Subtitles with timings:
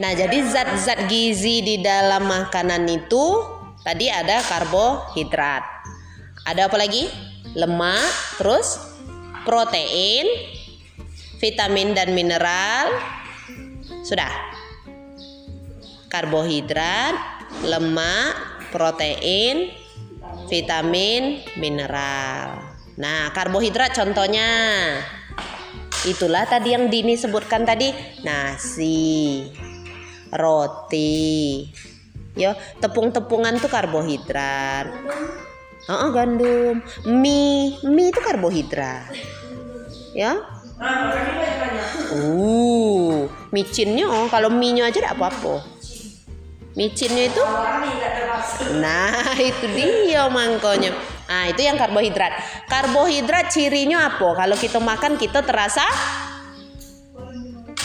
[0.00, 3.44] Nah, jadi zat-zat gizi di dalam makanan itu
[3.84, 5.60] tadi ada karbohidrat.
[6.48, 7.04] Ada apa lagi?
[7.52, 8.80] Lemak, terus
[9.44, 10.24] protein,
[11.36, 12.96] vitamin dan mineral.
[14.00, 14.32] Sudah.
[16.08, 17.14] Karbohidrat,
[17.68, 18.32] lemak,
[18.72, 19.68] protein,
[20.48, 22.72] vitamin, mineral.
[22.96, 24.48] Nah, karbohidrat contohnya
[26.08, 27.92] itulah tadi yang Dini sebutkan tadi,
[28.24, 29.44] nasi,
[30.34, 31.66] roti.
[32.38, 34.86] Ya, tepung-tepungan tuh karbohidrat.
[35.90, 36.78] Oh, oh, gandum.
[37.08, 39.10] Mie, mie itu karbohidrat.
[40.14, 40.38] Ya.
[42.10, 45.62] Uh, micinnya oh, kalau mie-nya aja tidak apa-apa.
[46.78, 47.42] Micinnya itu
[48.80, 50.94] Nah, itu dia mangkonya.
[51.26, 52.66] Nah, itu yang karbohidrat.
[52.70, 54.28] Karbohidrat cirinya apa?
[54.34, 55.84] Kalau kita makan kita terasa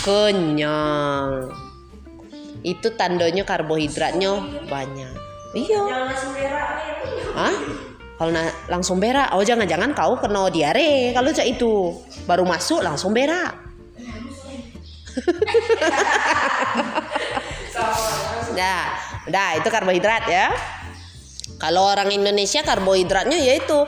[0.05, 1.64] kenyang.
[2.65, 5.13] Itu tandanya karbohidratnya banyak.
[5.53, 5.81] Iya.
[7.37, 7.55] Hah?
[8.15, 11.93] Kalau na- langsung berak, oh jangan-jangan kau kena diare kalau cak itu
[12.25, 13.53] baru masuk langsung berak.
[18.55, 18.87] Nah,
[19.27, 20.47] udah itu karbohidrat ya.
[21.59, 23.83] Kalau orang Indonesia karbohidratnya yaitu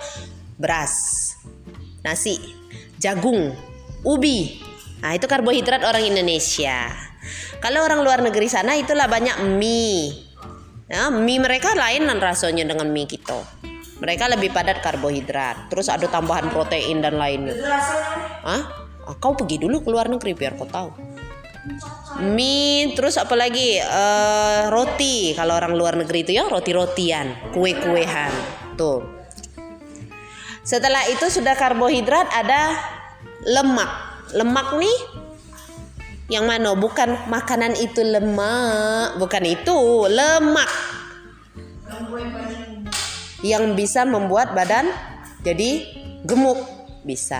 [0.59, 0.91] beras,
[2.03, 2.35] nasi,
[2.99, 3.55] jagung,
[4.03, 4.59] ubi.
[4.99, 6.91] Nah, itu karbohidrat orang Indonesia.
[7.59, 10.27] Kalau orang luar negeri sana itulah banyak mie.
[10.87, 13.43] Ya, mie mereka lain rasanya dengan mie kita.
[13.97, 15.73] Mereka lebih padat karbohidrat.
[15.73, 17.57] Terus ada tambahan protein dan lainnya.
[18.45, 18.61] Hah?
[19.07, 20.91] Ah, kau pergi dulu ke luar negeri biar kau tahu.
[22.23, 23.77] Mie, terus apa lagi?
[23.77, 25.33] Eh, roti.
[25.35, 28.31] Kalau orang luar negeri itu ya roti-rotian, kue-kuehan.
[28.79, 29.03] Tuh.
[30.67, 32.75] Setelah itu sudah karbohidrat ada
[33.47, 33.91] lemak.
[34.35, 34.97] Lemak nih
[36.27, 36.75] yang mana?
[36.75, 39.79] Bukan makanan itu lemak, bukan itu,
[40.11, 40.69] lemak.
[43.39, 44.91] Yang bisa membuat badan
[45.43, 45.87] jadi
[46.27, 46.59] gemuk.
[47.07, 47.39] Bisa.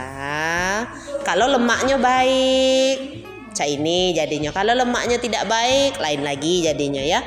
[1.27, 3.27] Kalau lemaknya baik.
[3.51, 4.55] Cak ini jadinya.
[4.55, 7.19] Kalau lemaknya tidak baik, lain lagi jadinya ya.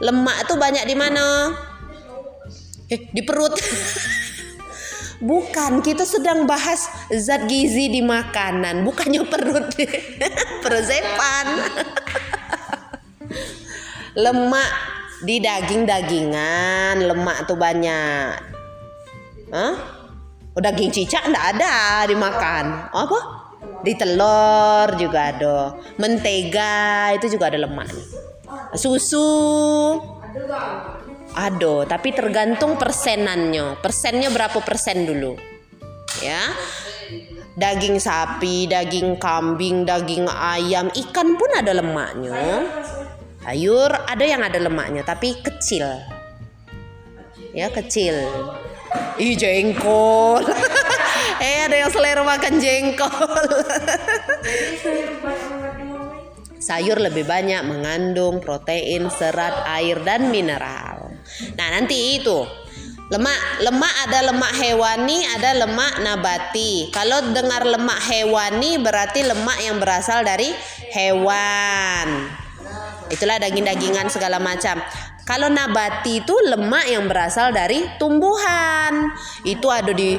[0.00, 1.52] Lemak itu banyak di mana?
[2.88, 3.52] Eh, di perut.
[5.22, 9.70] Bukan, kita sedang bahas zat gizi di makanan, bukannya perut.
[10.66, 11.46] Perzepan.
[14.24, 14.70] lemak
[15.22, 18.34] di daging-dagingan, lemak tuh banyak.
[19.54, 19.74] Hah?
[20.52, 22.90] Oh, daging cicak enggak ada dimakan.
[22.90, 23.18] Apa?
[23.86, 25.78] Di telur juga ada.
[26.02, 27.88] Mentega itu juga ada lemak.
[28.74, 29.22] Susu
[31.32, 33.80] ada, tapi tergantung persenannya.
[33.80, 35.40] Persennya berapa persen dulu?
[36.20, 36.52] Ya.
[37.52, 42.64] Daging sapi, daging kambing, daging ayam, ikan pun ada lemaknya.
[43.42, 45.84] Sayur ada yang ada lemaknya, tapi kecil.
[47.52, 48.16] Ya, kecil.
[49.20, 50.40] Ih, jengkol.
[51.44, 53.10] eh, ada yang selera makan jengkol.
[56.62, 61.01] Sayur lebih banyak mengandung protein, serat, air, dan mineral.
[61.56, 62.62] Nah, nanti itu
[63.12, 66.88] lemak lemak ada lemak hewani, ada lemak nabati.
[66.88, 70.48] Kalau dengar lemak hewani berarti lemak yang berasal dari
[70.96, 72.32] hewan.
[73.12, 74.80] Itulah daging-dagingan segala macam.
[75.28, 79.12] Kalau nabati itu lemak yang berasal dari tumbuhan.
[79.44, 80.16] Itu ada di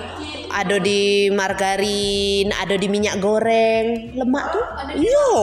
[0.54, 4.14] ada di margarin, ada di minyak goreng.
[4.14, 4.66] Lemak tuh
[5.02, 5.34] iya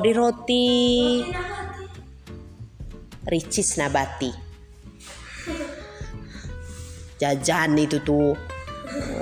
[0.00, 0.80] di roti.
[3.28, 4.43] Ricis nabati.
[7.24, 8.36] Jajan itu tuh.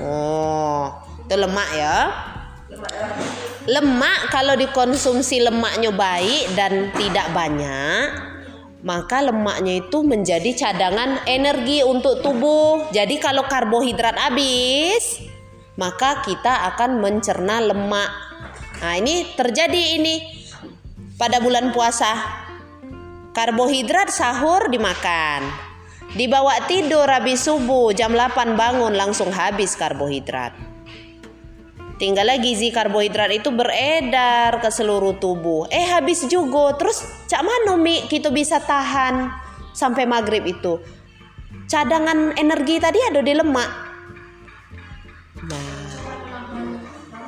[0.02, 0.90] Oh,
[1.22, 1.98] itu lemak ya.
[3.70, 8.10] Lemak kalau dikonsumsi lemaknya baik dan tidak banyak,
[8.82, 12.90] maka lemaknya itu menjadi cadangan energi untuk tubuh.
[12.90, 15.22] Jadi kalau karbohidrat habis,
[15.78, 18.10] maka kita akan mencerna lemak.
[18.82, 20.14] Nah, ini terjadi ini
[21.14, 22.42] pada bulan puasa.
[23.30, 25.71] Karbohidrat sahur dimakan.
[26.12, 30.52] Dibawa tidur habis subuh jam 8 bangun langsung habis karbohidrat.
[31.96, 35.70] Tinggal lagi gizi karbohidrat itu beredar ke seluruh tubuh.
[35.72, 36.76] Eh habis juga.
[36.76, 37.00] Terus
[37.30, 39.32] cak mana Mi kita bisa tahan
[39.72, 40.82] sampai maghrib itu?
[41.64, 43.70] Cadangan energi tadi ada di lemak.
[45.48, 45.72] Nah,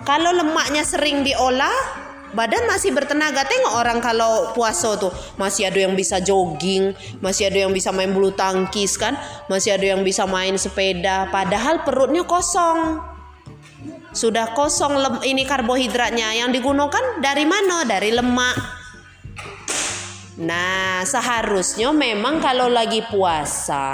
[0.04, 2.03] kalau lemaknya sering diolah,
[2.34, 3.46] badan masih bertenaga.
[3.46, 6.92] Tengok orang kalau puasa tuh masih ada yang bisa jogging,
[7.22, 9.16] masih ada yang bisa main bulu tangkis kan,
[9.48, 11.30] masih ada yang bisa main sepeda.
[11.30, 13.00] Padahal perutnya kosong
[14.14, 18.84] sudah kosong lem, ini karbohidratnya yang digunakan dari mana dari lemak
[20.34, 23.86] Nah, seharusnya memang kalau lagi puasa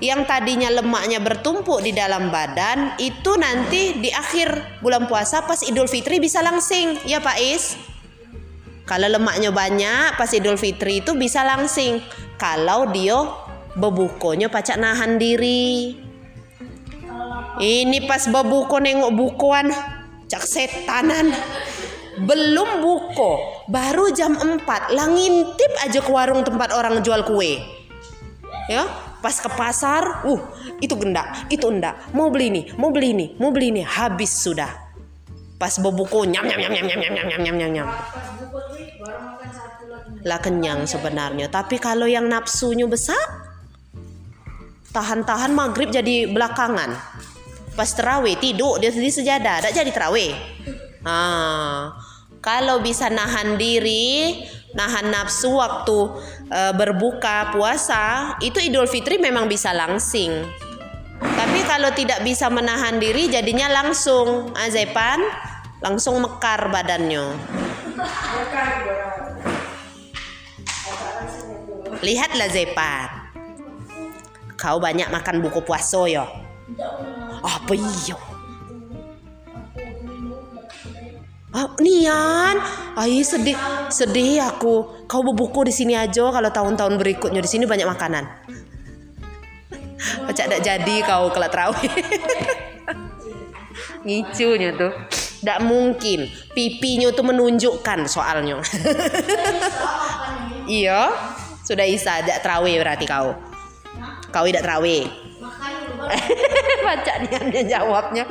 [0.00, 5.86] yang tadinya lemaknya bertumpuk di dalam badan itu nanti di akhir bulan puasa pas Idul
[5.86, 7.76] Fitri bisa langsing, ya Pak Is?
[8.88, 12.00] Kalau lemaknya banyak pas Idul Fitri itu bisa langsing.
[12.40, 13.28] Kalau dia
[13.76, 15.94] bebukonya pacak nahan diri.
[17.60, 19.68] Ini pas bebuko nengok bukuan
[20.30, 21.34] cak setanan
[22.20, 24.62] belum buko baru jam 4
[24.94, 27.58] lah ngintip aja ke warung tempat orang jual kue
[28.68, 30.40] ya pas ke pasar uh
[30.80, 34.90] itu gendak itu enggak mau beli nih mau beli nih mau beli nih habis sudah.
[35.60, 37.88] Pas bebuko nyam nyam nyam nyam nyam nyam nyam nyam nyam nyam.
[40.24, 41.52] Lah kenyang sebenarnya.
[41.52, 43.20] Tapi kalau yang nafsunya besar
[44.96, 46.96] tahan-tahan maghrib jadi belakangan.
[47.76, 50.32] Pas terawih tidur dia di sejadah tidak jadi terawih.
[51.04, 51.92] Ah
[52.40, 54.40] kalau bisa nahan diri,
[54.76, 55.98] nahan nafsu waktu
[56.46, 60.46] e, berbuka puasa, itu Idul Fitri memang bisa langsing.
[61.20, 65.20] Tapi kalau tidak bisa menahan diri jadinya langsung azepan,
[65.84, 67.36] langsung mekar badannya.
[72.00, 73.08] Lihatlah Zepan.
[74.56, 76.24] Kau banyak makan buku puasa ya?
[77.44, 78.29] Apa iya?
[81.50, 82.62] Ah, Nian,
[82.94, 83.58] ay sedih,
[83.90, 85.02] sedih aku.
[85.10, 88.22] Kau berbuku di sini aja kalau tahun-tahun berikutnya di sini banyak makanan.
[90.30, 91.90] Macam tak jadi kau kelak terawih.
[94.06, 94.94] Ngicunya tuh.
[95.42, 96.30] Tak mungkin.
[96.54, 98.62] Pipinya tuh menunjukkan soalnya.
[100.70, 101.10] iya,
[101.66, 103.34] sudah isa tidak terawih berarti kau.
[104.30, 105.10] Kau tidak terawih.
[106.86, 108.24] Baca niannya jawabnya.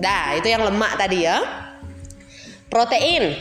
[0.00, 1.68] Dah, itu yang lemak tadi ya.
[2.72, 3.36] Protein.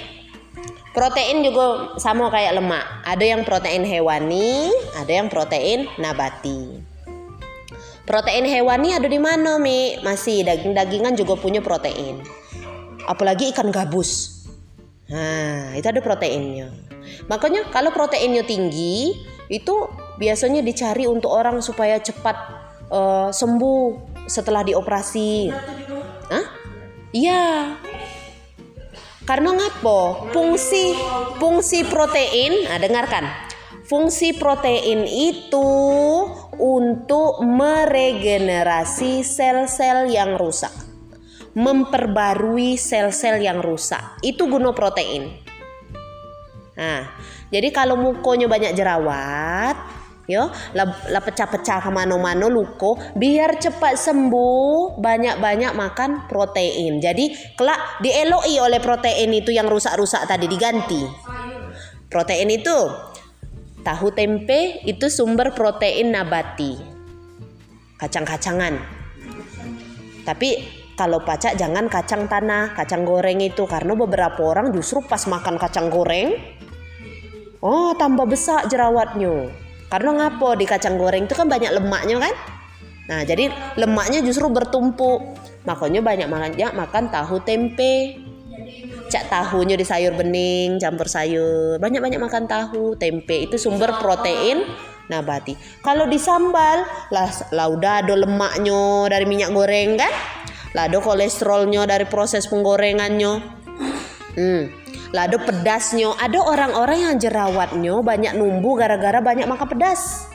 [0.92, 2.83] Protein juga sama kayak lemak.
[3.07, 4.68] Ada yang protein hewani,
[5.00, 6.83] ada yang protein nabati.
[8.04, 9.95] Protein hewani ada di mana, Mi?
[10.04, 12.19] Masih daging-dagingan juga punya protein.
[13.07, 14.44] Apalagi ikan gabus.
[15.07, 16.68] Nah, itu ada proteinnya.
[17.31, 19.16] Makanya kalau proteinnya tinggi,
[19.48, 19.88] itu
[20.19, 22.36] biasanya dicari untuk orang supaya cepat
[22.92, 25.56] uh, sembuh setelah dioperasi.
[26.27, 26.45] Hah?
[27.12, 27.75] Iya,
[29.26, 30.30] karena ngapo?
[30.34, 30.98] Fungsi
[31.38, 33.26] fungsi protein, nah dengarkan.
[33.86, 35.70] Fungsi protein itu
[36.56, 40.72] untuk meregenerasi sel-sel yang rusak.
[41.52, 44.16] Memperbarui sel-sel yang rusak.
[44.24, 45.36] Itu guna protein.
[46.80, 47.04] Nah,
[47.52, 49.76] jadi kalau mukonya banyak jerawat,
[50.30, 52.98] yo lah, pecah-pecah ke mana-mana luko.
[53.18, 57.02] Biar cepat sembuh banyak-banyak makan protein.
[57.02, 61.02] Jadi kelak dieloi oleh protein itu yang rusak-rusak tadi diganti.
[62.12, 62.78] Protein itu
[63.82, 66.78] tahu tempe itu sumber protein nabati.
[67.98, 68.74] Kacang-kacangan.
[70.22, 70.50] Tapi
[70.98, 73.66] kalau pacak jangan kacang tanah kacang goreng itu.
[73.66, 76.34] Karena beberapa orang justru pas makan kacang goreng
[77.62, 79.54] oh tambah besar jerawatnya
[79.92, 82.34] karena ngapo di kacang goreng itu kan banyak lemaknya kan?
[83.12, 85.20] Nah, jadi lemaknya justru bertumpuk.
[85.68, 88.15] Makanya banyak makan ya, makan tahu tempe.
[89.12, 91.75] Cak tahunya di sayur bening, campur sayur.
[91.84, 94.63] Banyak-banyak makan tahu, tempe itu sumber protein
[95.12, 95.60] nabati.
[95.84, 100.13] Kalau di sambal, lah, ada lemaknya dari minyak goreng kan?
[100.72, 103.44] Lah ada kolesterolnya dari proses penggorengannya.
[104.39, 104.81] Hmm.
[105.12, 106.15] Lah ada pedasnya.
[106.15, 110.32] Ada orang-orang yang jerawatnya banyak numbuh gara-gara banyak makan pedas.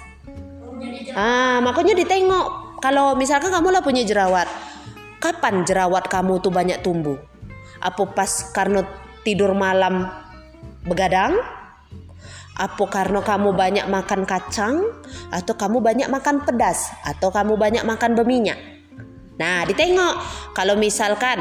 [1.16, 2.78] Ah, makanya ditengok.
[2.84, 4.44] Kalau misalkan kamu lah punya jerawat,
[5.16, 7.16] kapan jerawat kamu tuh banyak tumbuh?
[7.80, 8.84] Apa pas karena
[9.24, 10.12] tidur malam
[10.84, 11.40] begadang?
[12.56, 14.80] Apa karena kamu banyak makan kacang?
[15.32, 16.92] Atau kamu banyak makan pedas?
[17.04, 18.56] Atau kamu banyak makan berminyak?
[19.36, 20.14] Nah, ditengok.
[20.56, 21.40] Kalau misalkan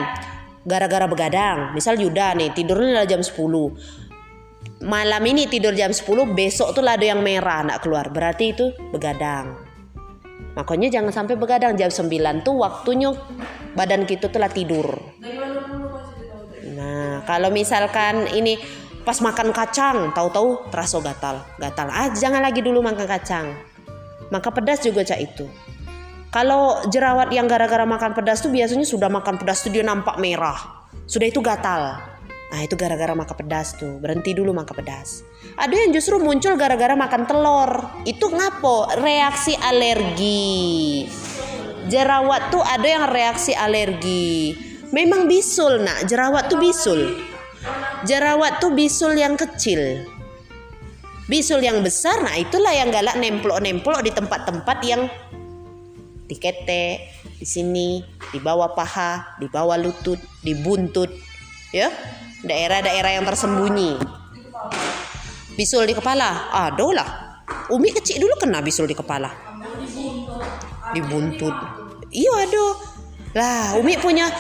[0.66, 1.72] gara-gara begadang.
[1.78, 4.84] Misal Yuda nih tidurnya jam 10.
[4.86, 6.04] Malam ini tidur jam 10,
[6.36, 8.12] besok tuh lado yang merah nak keluar.
[8.12, 9.56] Berarti itu begadang.
[10.58, 13.14] Makanya jangan sampai begadang jam 9 tuh waktunya
[13.78, 14.88] badan kita tuh lah tidur.
[16.76, 18.60] Nah, kalau misalkan ini
[19.06, 21.46] pas makan kacang, tahu-tahu terasa gatal.
[21.62, 21.88] Gatal.
[21.94, 23.54] Ah, jangan lagi dulu makan kacang.
[24.34, 25.46] Maka pedas juga cak itu.
[26.36, 30.84] Kalau jerawat yang gara-gara makan pedas tuh biasanya sudah makan pedas tuh dia nampak merah.
[31.08, 31.96] Sudah itu gatal.
[32.52, 34.04] Nah itu gara-gara makan pedas tuh.
[34.04, 35.24] Berhenti dulu makan pedas.
[35.56, 37.88] Ada yang justru muncul gara-gara makan telur.
[38.04, 39.00] Itu ngapo?
[39.00, 41.08] Reaksi alergi.
[41.88, 44.60] Jerawat tuh ada yang reaksi alergi.
[44.92, 46.04] Memang bisul nak.
[46.04, 47.16] Jerawat tuh bisul.
[48.04, 50.04] Jerawat tuh bisul yang kecil.
[51.32, 55.10] Bisul yang besar, nah itulah yang galak nemplok-nemplok di tempat-tempat yang
[56.26, 58.02] di ketek, di sini,
[58.34, 61.10] di bawah paha, di bawah lutut, di buntut,
[61.70, 61.90] ya,
[62.42, 64.02] daerah-daerah yang tersembunyi.
[65.56, 67.10] Bisul di kepala, aduh lah.
[67.70, 69.30] Umi kecil dulu kena bisul di kepala.
[70.94, 71.56] Di buntut.
[72.10, 72.74] Iya aduh.
[73.36, 74.32] Lah, Umi punya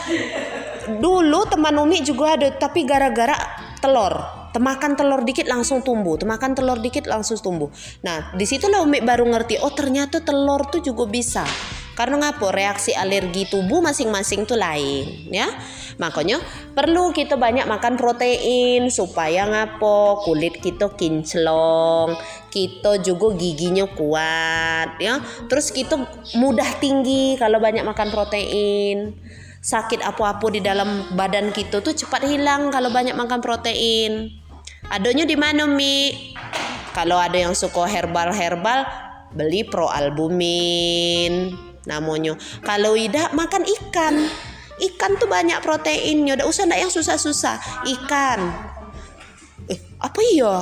[1.03, 3.35] dulu teman Umi juga ada, tapi gara-gara
[3.83, 7.67] telur temakan telur dikit langsung tumbuh, temakan telur dikit langsung tumbuh.
[8.07, 11.43] Nah, di situlah Umi baru ngerti, oh ternyata telur tuh juga bisa.
[11.95, 15.47] Karena ngapo reaksi alergi tubuh masing-masing tuh lain, ya.
[15.95, 16.43] Makanya
[16.75, 22.19] perlu kita banyak makan protein supaya ngapo kulit kita kinclong,
[22.51, 25.23] kita juga giginya kuat, ya.
[25.47, 25.99] Terus kita
[26.35, 29.15] mudah tinggi kalau banyak makan protein
[29.65, 34.44] sakit apa-apa di dalam badan kita tuh cepat hilang kalau banyak makan protein.
[34.93, 36.13] Adanya di mana Mi?
[36.95, 38.87] Kalau ada yang suka herbal-herbal,
[39.35, 41.51] beli pro albumin
[41.85, 42.39] namanya.
[42.65, 44.15] Kalau tidak makan ikan.
[44.75, 46.35] Ikan tuh banyak proteinnya.
[46.35, 47.87] Udah usah ndak yang susah-susah.
[47.87, 48.39] Ikan.
[49.71, 50.55] Eh, apa iya?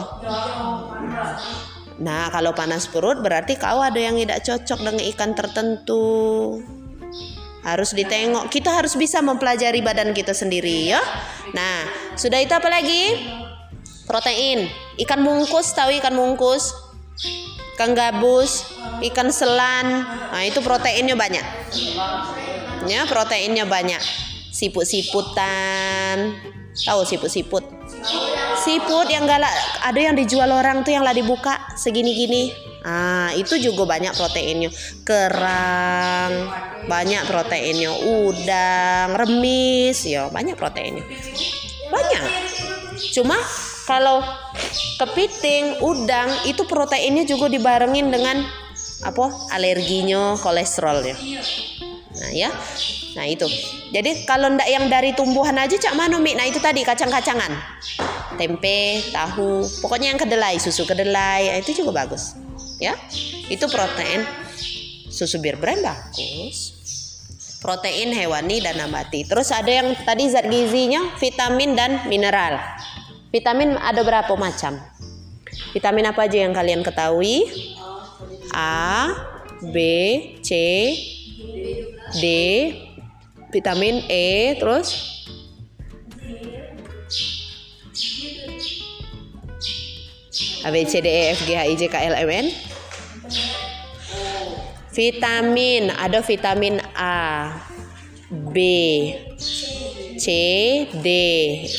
[1.98, 6.06] Nah, kalau panas perut berarti kau ada yang tidak cocok dengan ikan tertentu.
[7.66, 8.54] Harus ditengok.
[8.54, 11.02] Kita harus bisa mempelajari badan kita sendiri ya.
[11.58, 13.18] Nah, sudah itu apa lagi?
[14.06, 14.70] Protein.
[15.00, 16.74] Ikan mungkus tahu ikan mungkus
[17.74, 18.70] ikan gabus
[19.02, 20.06] ikan selan.
[20.06, 21.46] Nah itu proteinnya banyak.
[22.86, 24.00] Ya proteinnya banyak.
[24.54, 26.38] Siput-siputan.
[26.74, 27.66] Tahu siput-siput?
[28.66, 29.52] Siput yang galak
[29.86, 32.54] ada yang dijual orang tuh yang lah dibuka segini-gini.
[32.84, 34.70] Ah itu juga banyak proteinnya.
[35.08, 36.32] Kerang
[36.86, 37.92] banyak proteinnya.
[37.94, 40.04] Udang remis.
[40.06, 41.06] Ya banyak proteinnya.
[41.90, 42.24] Banyak.
[43.14, 43.38] Cuma
[43.84, 44.24] kalau
[45.00, 48.48] kepiting, udang itu proteinnya juga dibarengin dengan
[49.04, 49.26] apa?
[49.52, 51.16] alerginya, kolesterolnya.
[52.14, 52.50] Nah, ya.
[53.14, 53.46] Nah, itu.
[53.92, 56.34] Jadi kalau ndak yang dari tumbuhan aja cak mana Mi?
[56.34, 57.52] Nah, itu tadi kacang-kacangan.
[58.40, 62.34] Tempe, tahu, pokoknya yang kedelai, susu kedelai, nah, itu juga bagus.
[62.82, 62.98] Ya.
[63.52, 64.26] Itu protein
[65.14, 66.74] susu bir brand bagus
[67.64, 69.24] protein hewani dan nabati.
[69.24, 72.60] Terus ada yang tadi zat gizinya, vitamin dan mineral.
[73.34, 74.78] Vitamin ada berapa macam?
[75.74, 77.50] Vitamin apa aja yang kalian ketahui?
[78.54, 79.10] A,
[79.74, 79.78] B,
[80.46, 80.52] C,
[82.14, 82.26] D,
[83.50, 85.18] vitamin E, terus
[90.62, 92.48] A, B, C, D, E, F, G, H, I, J, K, L, M, N.
[94.94, 97.50] Vitamin, ada vitamin A,
[98.30, 98.58] B,
[100.22, 100.28] C,
[101.02, 101.08] D,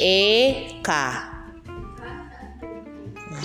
[0.03, 0.19] E,
[0.83, 0.91] K.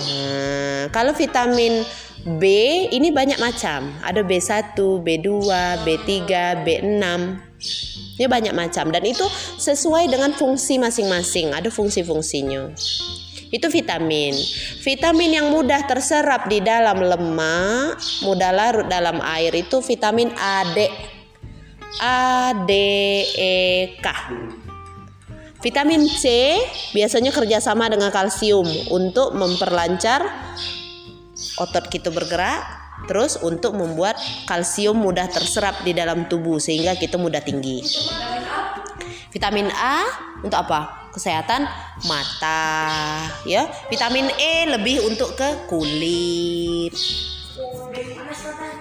[0.00, 1.84] Nah, kalau vitamin
[2.20, 2.44] B
[2.92, 3.88] ini banyak macam.
[4.04, 5.28] Ada B1, B2,
[5.84, 6.10] B3,
[6.64, 7.04] B6.
[8.20, 9.24] Ini banyak macam dan itu
[9.56, 11.56] sesuai dengan fungsi masing-masing.
[11.56, 12.76] Ada fungsi-fungsinya.
[13.50, 14.36] Itu vitamin.
[14.84, 20.86] Vitamin yang mudah terserap di dalam lemak, mudah larut dalam air itu vitamin A, D.
[21.98, 22.72] A, D,
[23.34, 23.52] E,
[23.98, 24.06] K.
[25.60, 26.56] Vitamin C
[26.96, 30.24] biasanya kerjasama dengan kalsium untuk memperlancar
[31.60, 32.64] otot kita bergerak,
[33.04, 34.16] terus untuk membuat
[34.48, 37.84] kalsium mudah terserap di dalam tubuh sehingga kita mudah tinggi.
[39.28, 40.08] Vitamin A
[40.40, 41.12] untuk apa?
[41.12, 41.68] Kesehatan
[42.08, 42.80] mata,
[43.44, 43.68] ya.
[43.92, 46.96] Vitamin E lebih untuk ke kulit.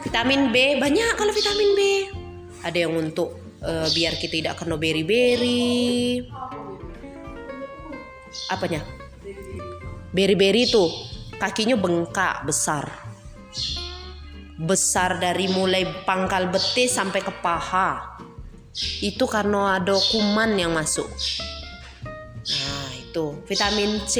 [0.07, 1.79] Vitamin B banyak kalau vitamin B.
[2.63, 6.23] Ada yang untuk uh, biar kita tidak kena beri-beri.
[8.53, 8.81] Apanya?
[10.13, 10.83] Beri-beri itu
[11.37, 12.89] kakinya bengkak besar.
[14.59, 18.19] Besar dari mulai pangkal betis sampai ke paha.
[18.99, 21.07] Itu karena ada kuman yang masuk.
[22.49, 23.39] Nah itu.
[23.47, 24.15] Vitamin C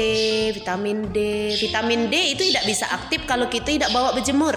[0.56, 1.18] vitamin D.
[1.60, 4.56] Vitamin D itu tidak bisa aktif kalau kita tidak bawa berjemur.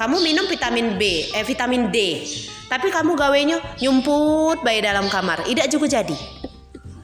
[0.00, 2.24] Kamu minum vitamin B eh vitamin D
[2.70, 6.14] tapi kamu gawenya nyumput bayi dalam kamar tidak juga jadi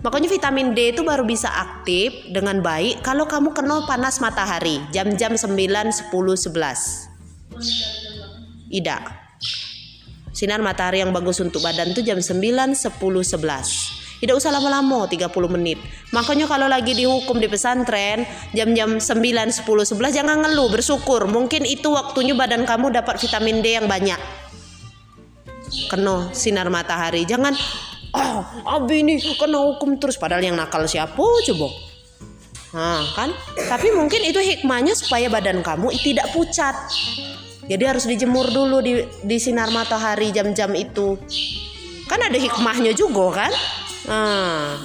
[0.07, 5.35] Makanya vitamin D itu baru bisa aktif dengan baik kalau kamu kena panas matahari jam-jam
[5.35, 7.11] 9, 10, 11.
[8.71, 9.03] Tidak.
[10.31, 14.23] Sinar matahari yang bagus untuk badan itu jam 9, 10, 11.
[14.23, 15.83] Tidak usah lama-lama 30 menit.
[16.15, 18.23] Makanya kalau lagi dihukum di pesantren
[18.55, 21.27] jam-jam 9, 10, 11 jangan ngeluh, bersyukur.
[21.27, 24.46] Mungkin itu waktunya badan kamu dapat vitamin D yang banyak.
[25.91, 27.27] Kena sinar matahari.
[27.27, 27.55] Jangan
[28.17, 28.41] ah
[28.79, 31.69] abi ini kena hukum terus padahal yang nakal siapa coba
[32.77, 33.33] Nah, kan?
[33.57, 36.77] Tapi mungkin itu hikmahnya supaya badan kamu tidak pucat.
[37.65, 41.17] Jadi harus dijemur dulu di, di sinar matahari jam-jam itu.
[42.05, 43.53] Kan ada hikmahnya juga kan?
[44.13, 44.77] Nah.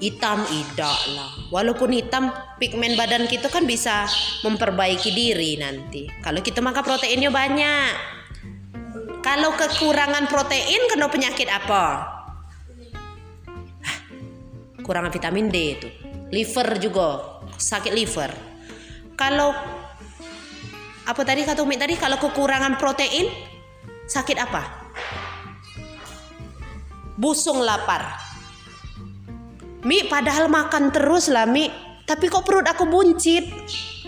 [0.00, 1.30] Hitam tidak lah.
[1.48, 4.04] Walaupun hitam, pigmen badan kita kan bisa
[4.44, 6.08] memperbaiki diri nanti.
[6.20, 8.19] Kalau kita makan proteinnya banyak.
[9.30, 12.02] Kalau kekurangan protein kena penyakit apa?
[13.78, 13.98] Hah,
[14.82, 15.86] Kurangan vitamin D itu.
[16.34, 18.34] Liver juga, sakit liver.
[19.14, 19.54] Kalau
[21.06, 23.30] apa tadi kata Umi tadi kalau kekurangan protein
[24.10, 24.90] sakit apa?
[27.14, 28.10] Busung lapar.
[29.86, 31.70] Mi padahal makan terus lah Mi
[32.04, 33.48] Tapi kok perut aku buncit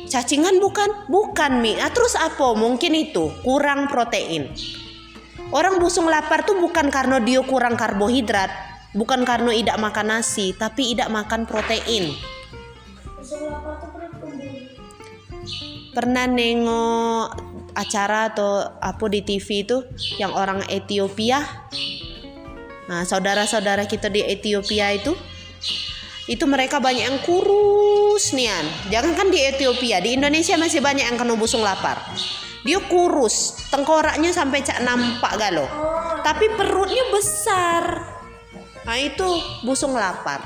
[0.05, 1.09] Cacingan bukan?
[1.09, 2.53] Bukan Mi ah, Terus apa?
[2.53, 4.53] Mungkin itu Kurang protein
[5.53, 8.49] Orang busung lapar tuh bukan karena dia kurang karbohidrat
[8.97, 12.17] Bukan karena tidak makan nasi Tapi tidak makan protein.
[15.93, 17.27] Pernah nengok
[17.77, 19.85] acara atau apa di TV itu
[20.17, 21.45] yang orang Ethiopia?
[22.89, 25.13] Nah, saudara-saudara kita di Ethiopia itu
[26.33, 28.65] itu mereka banyak yang kurus nian.
[28.89, 32.01] Jangan kan di Ethiopia di Indonesia masih banyak yang kena busung lapar
[32.63, 35.67] dia kurus tengkoraknya sampai cak nampak galo
[36.23, 37.85] tapi perutnya besar.
[38.87, 39.27] Nah itu
[39.67, 40.43] busung lapar.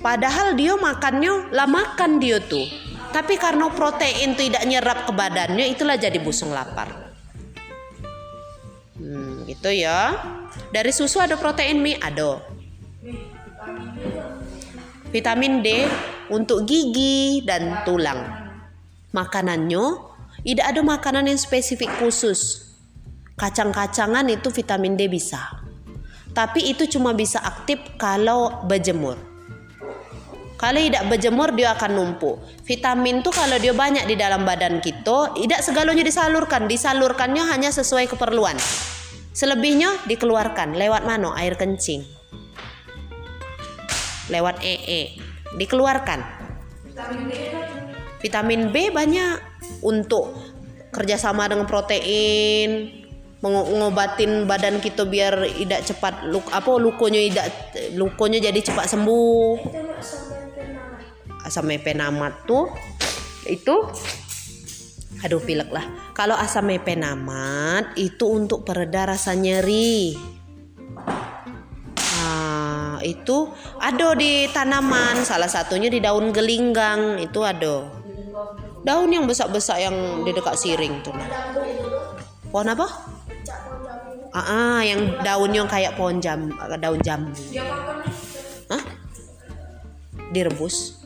[0.00, 2.64] Padahal dia makannya lah makan dia tuh.
[3.10, 7.10] Tapi karena protein tidak nyerap ke badannya itulah jadi busung lapar.
[8.96, 10.14] Hmm, gitu ya.
[10.70, 12.38] Dari susu ada protein mie ada.
[15.10, 15.90] Vitamin D
[16.30, 18.39] untuk gigi dan tulang.
[19.10, 19.84] Makanannya
[20.46, 22.70] tidak ada makanan yang spesifik khusus.
[23.36, 25.40] Kacang-kacangan itu vitamin D bisa.
[26.30, 29.18] Tapi itu cuma bisa aktif kalau berjemur.
[30.60, 32.36] Kalau tidak berjemur dia akan numpuk.
[32.68, 36.68] Vitamin tuh kalau dia banyak di dalam badan kita, tidak segalanya disalurkan.
[36.68, 38.54] Disalurkannya hanya sesuai keperluan.
[39.32, 41.32] Selebihnya dikeluarkan lewat mana?
[41.40, 42.20] Air kencing
[44.30, 45.18] lewat EE
[45.58, 46.22] dikeluarkan.
[46.86, 47.79] Vitamin
[48.20, 49.36] B banyak
[49.80, 50.36] untuk
[50.92, 52.92] kerjasama dengan protein,
[53.40, 57.46] mengobatin badan kita biar tidak cepat luk apa lukonya tidak
[57.96, 59.52] lukonya jadi cepat sembuh.
[61.40, 62.68] Asam mepenamat tuh
[63.48, 63.74] itu
[65.24, 66.12] aduh pilek lah.
[66.12, 70.12] Kalau asam mepenamat itu untuk pereda rasa nyeri
[73.00, 73.48] itu
[73.80, 77.99] ada di tanaman salah satunya di daun gelinggang itu ada
[78.80, 81.12] daun yang besar-besar yang di dekat siring tuh
[82.50, 82.86] pohon apa?
[84.30, 87.34] Ah, ah yang daunnya kayak pohon jam daun jambu
[88.70, 88.82] Hah?
[90.30, 91.02] direbus.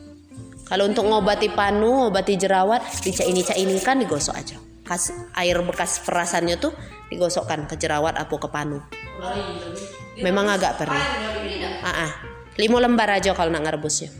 [0.65, 4.57] Kalau untuk ngobati panu ngobati jerawat dicak ini cak ini kan digosok aja.
[4.85, 6.69] Kas, air bekas perasannya tuh
[7.09, 8.81] digosokkan ke jerawat atau ke panu.
[10.21, 11.05] Memang agak perih.
[11.81, 12.11] Ah, ah.
[12.61, 14.13] lima lembar aja kalau nak ngerebusnya.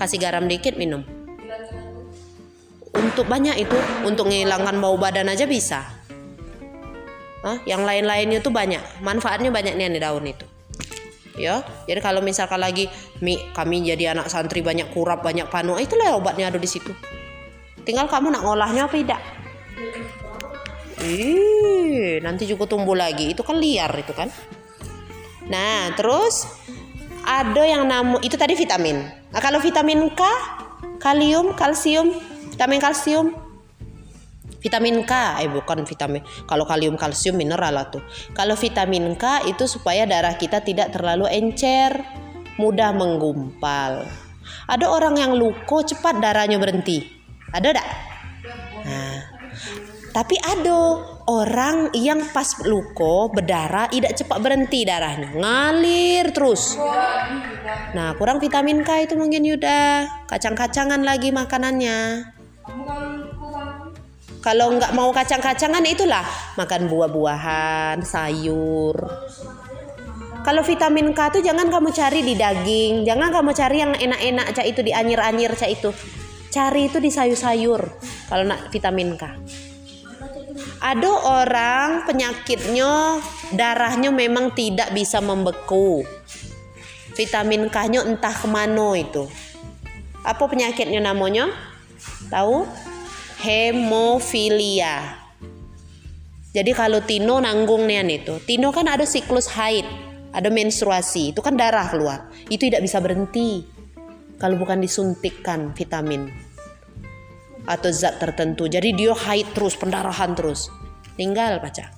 [0.00, 1.04] Kasih garam dikit minum
[2.92, 5.80] untuk banyak itu untuk menghilangkan bau badan aja bisa
[7.42, 7.58] Hah?
[7.66, 10.46] yang lain-lainnya tuh banyak manfaatnya banyak nih daun itu
[11.34, 12.86] ya jadi kalau misalkan lagi
[13.24, 16.92] mi kami jadi anak santri banyak kurap banyak panu itulah obatnya ada di situ
[17.82, 19.22] tinggal kamu nak ngolahnya apa tidak
[21.02, 23.34] Ih, nanti juga tumbuh lagi.
[23.34, 24.30] Itu kan liar itu kan.
[25.50, 26.46] Nah, terus
[27.26, 29.02] ada yang namu itu tadi vitamin.
[29.34, 30.22] Nah, kalau vitamin K,
[31.02, 32.14] kalium, kalsium,
[32.62, 33.26] vitamin kalsium.
[34.62, 36.22] Vitamin K, eh bukan vitamin.
[36.46, 37.98] Kalau kalium, kalsium mineral lah tuh.
[38.38, 42.06] Kalau vitamin K itu supaya darah kita tidak terlalu encer,
[42.62, 44.06] mudah menggumpal.
[44.70, 47.02] Ada orang yang luko cepat darahnya berhenti.
[47.50, 47.86] Ada tak?
[48.86, 49.18] Nah,
[50.14, 50.78] tapi ada
[51.26, 56.78] orang yang pas luko berdarah tidak cepat berhenti darahnya, ngalir terus.
[57.98, 60.06] Nah, kurang vitamin K itu mungkin Yuda.
[60.30, 61.98] Kacang-kacangan lagi makanannya.
[64.42, 66.26] Kalau nggak mau kacang-kacangan itulah.
[66.58, 68.96] Makan buah-buahan, sayur.
[70.42, 74.66] Kalau vitamin K itu jangan kamu cari di daging, jangan kamu cari yang enak-enak cak
[74.66, 75.94] itu di anyir-anyir cak itu.
[76.50, 77.80] Cari itu di sayur-sayur
[78.26, 79.24] kalau nak vitamin K.
[80.82, 83.22] Ada orang penyakitnya
[83.54, 86.02] darahnya memang tidak bisa membeku.
[87.14, 89.30] Vitamin K-nya entah ke mana itu.
[90.26, 91.54] Apa penyakitnya namanya
[92.32, 92.64] tahu
[93.44, 95.20] hemofilia
[96.56, 99.84] jadi kalau Tino nanggung nih itu Tino kan ada siklus haid
[100.32, 102.32] ada menstruasi, itu kan darah keluar.
[102.48, 103.68] Itu tidak bisa berhenti
[104.40, 106.32] kalau bukan disuntikkan vitamin
[107.68, 108.66] atau zat tertentu.
[108.66, 110.72] Jadi dia haid terus, pendarahan terus.
[111.14, 111.92] Tinggal baca.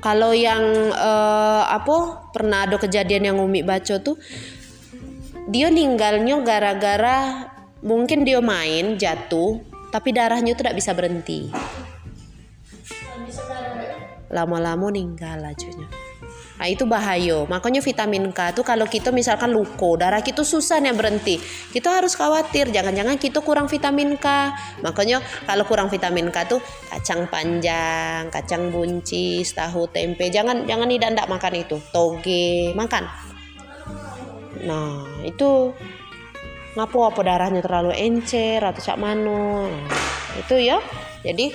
[0.00, 0.64] Kalau yang
[0.96, 4.16] uh, apa pernah ada kejadian yang Umi baca tuh
[5.50, 7.50] dia ninggalnya gara-gara
[7.86, 9.62] mungkin dia main jatuh
[9.94, 11.54] tapi darahnya itu tidak bisa berhenti
[14.26, 15.86] lama-lama ninggal ajunya
[16.56, 17.44] Nah itu bahaya.
[17.44, 21.36] Makanya vitamin K tuh kalau kita misalkan luko, darah kita susah nih berhenti.
[21.72, 24.52] Kita harus khawatir, jangan-jangan kita kurang vitamin K.
[24.80, 31.28] Makanya kalau kurang vitamin K tuh kacang panjang, kacang buncis, tahu tempe, jangan jangan tidak
[31.28, 31.76] makan itu.
[31.92, 33.04] Toge, makan.
[34.64, 35.76] Nah itu
[36.76, 39.72] ngapo apa darahnya terlalu encer atau cak mano.
[40.36, 40.76] Itu ya.
[41.24, 41.50] Jadi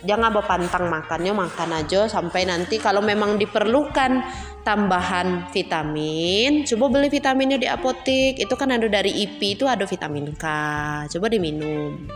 [0.00, 4.24] jangan berpantang makannya makan aja sampai nanti kalau memang diperlukan
[4.64, 8.40] tambahan vitamin coba beli vitaminnya di apotek.
[8.40, 10.44] Itu kan ada dari IP itu ada vitamin K.
[11.12, 12.08] Coba diminum.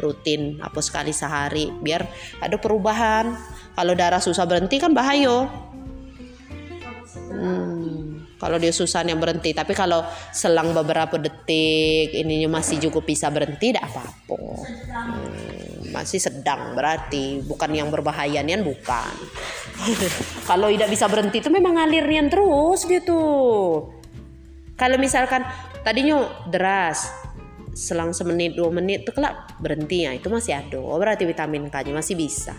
[0.00, 2.04] Rutin apa sekali sehari biar
[2.40, 3.36] ada perubahan.
[3.76, 5.48] Kalau darah susah berhenti kan bahaya
[7.40, 13.32] hmm, kalau dia susah yang berhenti tapi kalau selang beberapa detik ininya masih cukup bisa
[13.32, 14.38] berhenti tidak apa-apa.
[14.92, 19.14] Hmm masih sedang berarti bukan yang berbahaya nian bukan.
[20.48, 23.22] Kalau tidak bisa berhenti itu memang ngalir nian terus gitu.
[24.78, 25.44] Kalau misalkan
[25.84, 27.10] tadinya deras
[27.76, 30.78] selang semenit dua menit itu kelak berhenti ya itu masih ada.
[30.80, 32.54] Oh, berarti vitamin K nya masih bisa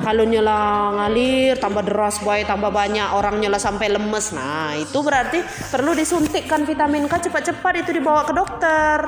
[0.00, 5.44] kalau nyala ngalir tambah deras boy tambah banyak orang nyala sampai lemes nah itu berarti
[5.70, 8.98] perlu disuntikkan vitamin K cepat-cepat itu dibawa ke dokter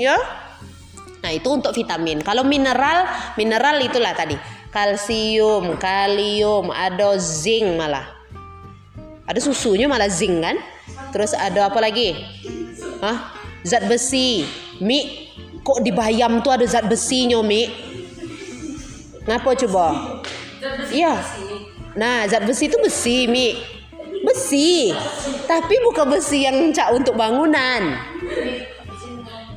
[0.00, 0.16] ya
[1.20, 2.24] Nah, itu untuk vitamin.
[2.24, 3.04] Kalau mineral,
[3.36, 4.36] mineral itulah tadi.
[4.72, 8.08] Kalsium, kalium, ada zinc malah.
[9.28, 10.56] Ada susunya malah zinc kan?
[11.12, 12.16] Terus ada apa lagi?
[13.04, 13.36] Hah?
[13.68, 14.48] Zat besi.
[14.80, 15.28] Mi,
[15.60, 17.68] kok di bayam tuh ada zat besinya, Mi?
[19.28, 19.86] Ngapa coba?
[20.92, 21.16] Iya.
[21.96, 23.58] Nah, zat besi itu besi, Mi.
[24.24, 24.92] Besi.
[25.48, 27.96] Tapi bukan besi yang cak untuk bangunan.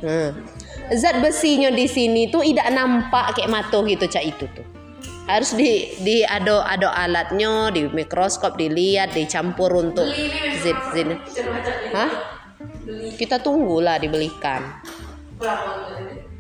[0.03, 0.53] Hmm
[0.91, 4.65] zat besinya di sini tuh tidak nampak kayak mata gitu cak itu tuh
[5.23, 10.07] harus di di ada ada alatnya di mikroskop dilihat dicampur untuk
[10.59, 11.09] zat zat
[11.95, 12.11] hah
[13.15, 14.83] kita tunggulah dibelikan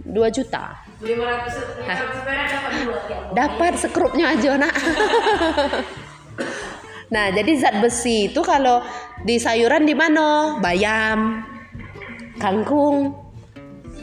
[0.03, 0.82] dua juta
[1.83, 1.99] Hah?
[3.35, 4.71] dapat sekrupnya aja nak
[7.13, 8.79] nah jadi zat besi itu kalau
[9.27, 11.43] di sayuran di mana bayam
[12.39, 13.19] kangkung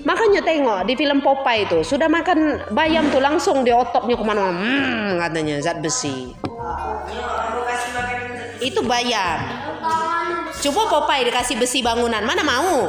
[0.01, 4.57] Makanya tengok di film Popeye itu sudah makan bayam tuh langsung di ototnya ke mana-mana.
[4.57, 6.33] Hmm, katanya zat besi.
[8.65, 9.39] Itu bayam.
[10.57, 12.89] Coba Popeye dikasih besi bangunan, mana mau?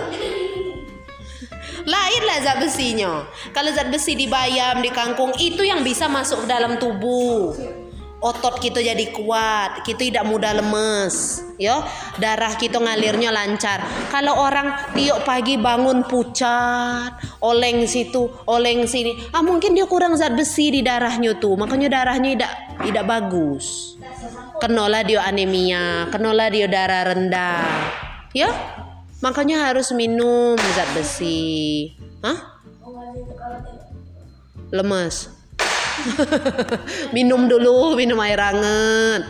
[1.86, 3.26] Lain lah zat besinya.
[3.52, 7.54] Kalau zat besi di bayam, di kangkung itu yang bisa masuk ke dalam tubuh
[8.22, 11.82] otot kita jadi kuat, kita tidak mudah lemes, ya.
[12.22, 13.82] Darah kita ngalirnya lancar.
[14.14, 20.38] Kalau orang tiap pagi bangun pucat, oleng situ, oleng sini, ah mungkin dia kurang zat
[20.38, 22.54] besi di darahnya tuh, makanya darahnya tidak
[22.86, 23.98] tidak bagus.
[24.62, 27.66] Kenola dia anemia, kenola dia darah rendah,
[28.38, 28.54] ya.
[29.22, 31.94] Makanya harus minum zat besi.
[32.26, 32.62] Hah?
[34.74, 35.42] Lemes.
[37.16, 39.22] minum dulu minum air hangat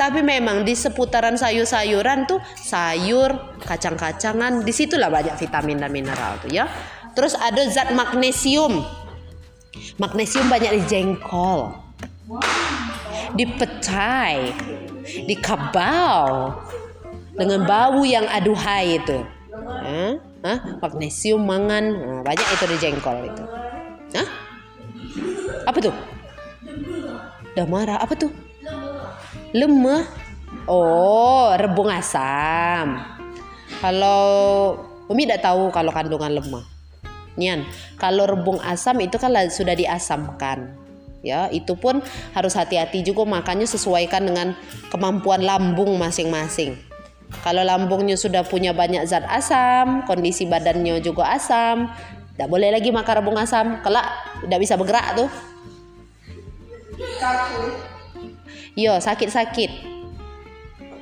[0.00, 6.48] tapi memang di seputaran sayur-sayuran tuh sayur kacang-kacangan di situlah banyak vitamin dan mineral tuh
[6.48, 6.64] ya
[7.12, 8.80] terus ada zat magnesium
[10.00, 11.76] magnesium banyak di jengkol
[13.36, 14.56] di pecai
[15.04, 16.56] di kabau
[17.34, 19.18] dengan bau yang aduhai itu
[19.50, 20.14] Hah?
[20.40, 20.58] Hah?
[20.80, 23.44] magnesium mangan nah, banyak itu di jengkol itu
[24.16, 24.28] Hah?
[25.66, 25.94] Apa tuh?
[27.68, 28.00] Marah.
[28.00, 28.32] Apa tuh?
[29.52, 30.06] Lemah.
[30.66, 32.98] Oh, rebung asam.
[33.82, 34.22] Kalau
[35.10, 36.64] Umi tidak tahu kalau kandungan lemah.
[37.34, 37.66] Nian,
[37.98, 40.78] kalau rebung asam itu kan sudah diasamkan.
[41.20, 42.00] Ya, itu pun
[42.32, 44.56] harus hati-hati juga makanya sesuaikan dengan
[44.88, 46.80] kemampuan lambung masing-masing.
[47.40, 51.88] Kalau lambungnya sudah punya banyak zat asam, kondisi badannya juga asam,
[52.40, 53.84] tidak boleh lagi makan rebung asam.
[53.84, 54.06] Kelak
[54.44, 55.30] tidak bisa bergerak tuh.
[58.76, 59.92] Yo sakit-sakit.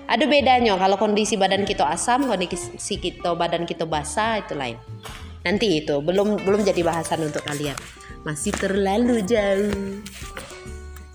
[0.09, 4.81] Ada bedanya kalau kondisi badan kita asam, kondisi kita badan kita basah itu lain.
[5.47, 7.77] Nanti itu belum belum jadi bahasan untuk kalian.
[8.27, 10.03] Masih terlalu jauh.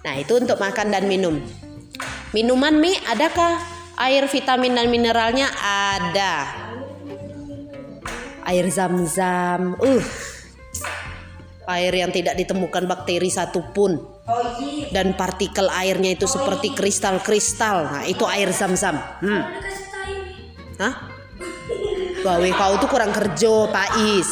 [0.04, 1.40] Nah, itu untuk makan dan minum.
[2.32, 5.48] Minuman mie adakah air vitamin dan mineralnya?
[5.60, 6.36] Ada.
[8.44, 9.78] Air zam-zam.
[9.80, 10.04] Uh.
[11.64, 14.00] Air yang tidak ditemukan bakteri satupun.
[14.92, 17.88] Dan partikel airnya itu seperti kristal-kristal.
[17.88, 19.00] Nah, itu air zam-zam.
[19.24, 19.44] Hmm.
[20.80, 20.94] Hah?
[22.24, 24.32] Bawe kau tuh kurang kerja, Pak Is.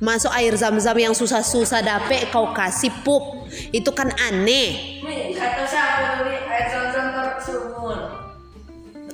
[0.00, 3.48] Masuk air zam-zam yang susah-susah dapet kau kasih pup.
[3.72, 5.00] Itu kan aneh.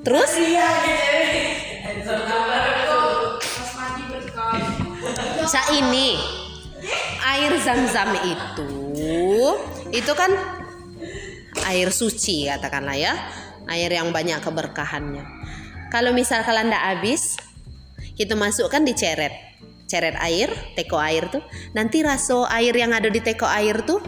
[0.01, 0.31] Terus?
[0.33, 0.69] Iya,
[3.77, 4.57] mandi berkah.
[5.45, 6.17] Sa ini
[7.21, 8.71] air zam-zam itu
[9.93, 10.33] itu kan
[11.69, 13.15] air suci katakanlah ya.
[13.71, 15.23] Air yang banyak keberkahannya.
[15.95, 17.39] Kalau misal kalian ndak habis
[18.17, 19.35] kita masukkan di ceret.
[19.85, 21.45] Ceret air teko air tuh.
[21.77, 24.01] Nanti raso air yang ada di teko air tuh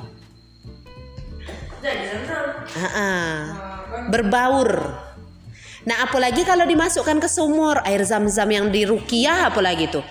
[1.83, 2.15] Jadi
[2.79, 3.39] ah, ah,
[4.07, 4.71] berbaur
[5.83, 10.05] nah apalagi kalau dimasukkan ke sumur air zam-zam yang di rukiah apalagi tuh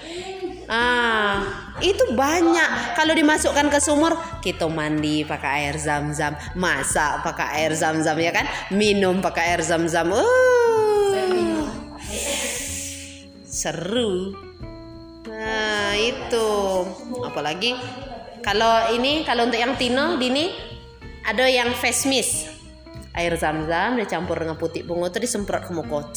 [0.71, 2.95] Ah, itu banyak.
[2.95, 8.47] Kalau dimasukkan ke sumur, kita mandi pakai air zam-zam, masak pakai air zam-zam ya kan,
[8.71, 10.15] minum pakai air zam-zam.
[10.15, 11.67] Uh,
[13.43, 14.31] seru.
[15.27, 16.49] Nah, itu.
[17.19, 17.75] Apalagi
[18.39, 20.55] kalau ini kalau untuk yang Tino, Dini
[21.27, 22.47] ada yang face mist.
[23.11, 26.07] Air zam-zam dicampur dengan putih bunga itu disemprot ke muka.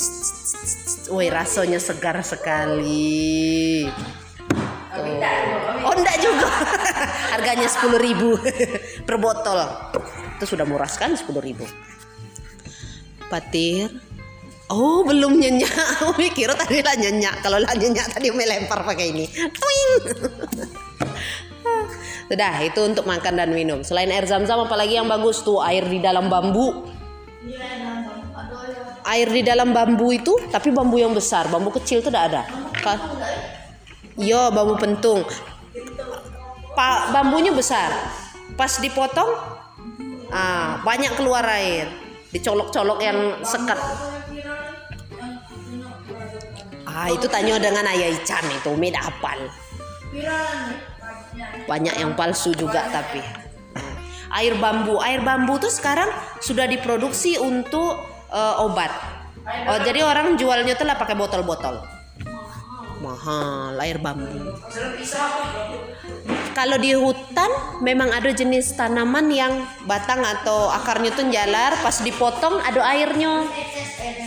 [1.10, 3.90] Woi, rasanya segar sekali.
[4.94, 5.02] Tak
[5.82, 6.46] Oh enggak juga.
[7.34, 8.38] Harganya 10.000 ribu
[9.06, 9.58] Per botol.
[10.38, 11.66] Itu sudah murah sekali 10.000 ribu.
[13.26, 13.90] Patir.
[14.70, 15.74] Oh belum nyenyak.
[16.06, 17.42] Oh mikir tadi lah nyenyak.
[17.42, 19.26] Kalau lah nyenyak tadi melempar pakai ini.
[19.28, 19.92] Twing.
[22.24, 23.84] Sudah itu untuk makan dan minum.
[23.84, 26.88] Selain air zam-zam apalagi yang bagus tuh Air di dalam bambu.
[29.04, 31.46] Air di dalam bambu itu Tapi bambu yang besar.
[31.52, 32.42] Bambu kecil tuh tidak ada.
[32.80, 33.12] Ka-
[34.16, 35.26] Yo bambu pentung.
[36.74, 37.90] Pa, bambunya besar.
[38.54, 39.30] Pas dipotong,
[40.30, 41.90] ah banyak keluar air.
[42.30, 43.78] Dicolok-colok yang sekat.
[46.86, 49.38] Ah itu tanya dengan ayah Ican itu, Mid apal.
[51.64, 53.22] Banyak yang palsu juga tapi.
[54.34, 56.10] Air bambu, air bambu tuh sekarang
[56.42, 58.02] sudah diproduksi untuk
[58.34, 58.90] eh, obat.
[59.44, 61.93] Oh jadi orang jualnya tuh lah pakai botol-botol.
[63.04, 64.56] Mahal air bambu.
[66.56, 67.50] Kalau di hutan
[67.84, 69.52] memang ada jenis tanaman yang
[69.84, 73.44] batang atau akarnya tuh jalar, pas dipotong ada airnya.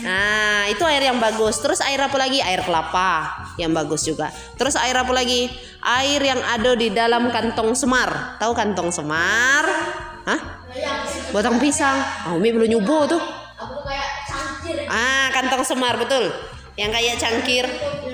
[0.04, 1.58] Nah, itu air yang bagus.
[1.58, 2.38] Terus air apa lagi?
[2.38, 4.30] Air kelapa yang bagus juga.
[4.54, 5.50] Terus air apa lagi?
[5.82, 8.38] Air yang ada di dalam kantong semar.
[8.38, 9.64] Tahu kantong semar?
[10.28, 10.40] Hah?
[11.34, 11.98] Batang pisang.
[11.98, 13.22] Ah, Umi belum nyoba tuh.
[14.86, 16.28] Ah, kantong semar betul.
[16.78, 17.66] Yang kayak cangkir,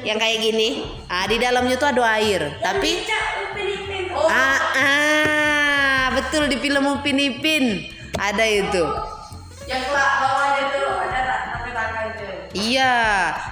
[0.02, 0.88] yang kayak gini.
[1.04, 2.56] Ah, di dalamnya tuh ada air.
[2.58, 3.04] Tapi
[4.14, 7.82] Oh, Ah, ah, betul di film Upin Ipin
[8.14, 8.84] ada itu.
[9.66, 11.34] yang bawahnya tuh ada.
[12.54, 12.94] Iya,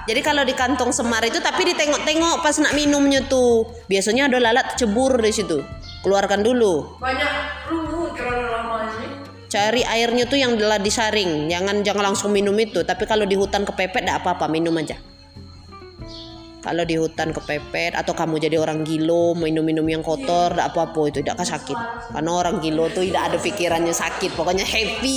[0.06, 3.66] jadi kalau di kantong semar itu tapi ditengok-tengok pas nak minumnya tuh.
[3.90, 5.66] Biasanya ada lalat cebur di situ.
[6.06, 7.02] Keluarkan dulu.
[7.02, 7.32] Banyak
[7.66, 9.11] rumput kalau lama ini.
[9.52, 11.52] Cari airnya tuh yang telah disaring.
[11.52, 12.80] Jangan jangan langsung minum itu.
[12.88, 14.96] Tapi kalau di hutan kepepet tidak apa-apa, minum aja.
[16.64, 21.18] Kalau di hutan kepepet atau kamu jadi orang gilo minum-minum yang kotor tidak apa-apa itu
[21.20, 21.74] tidak sakit.
[22.16, 25.16] Karena orang gilo tuh tidak ada pikirannya sakit, pokoknya happy.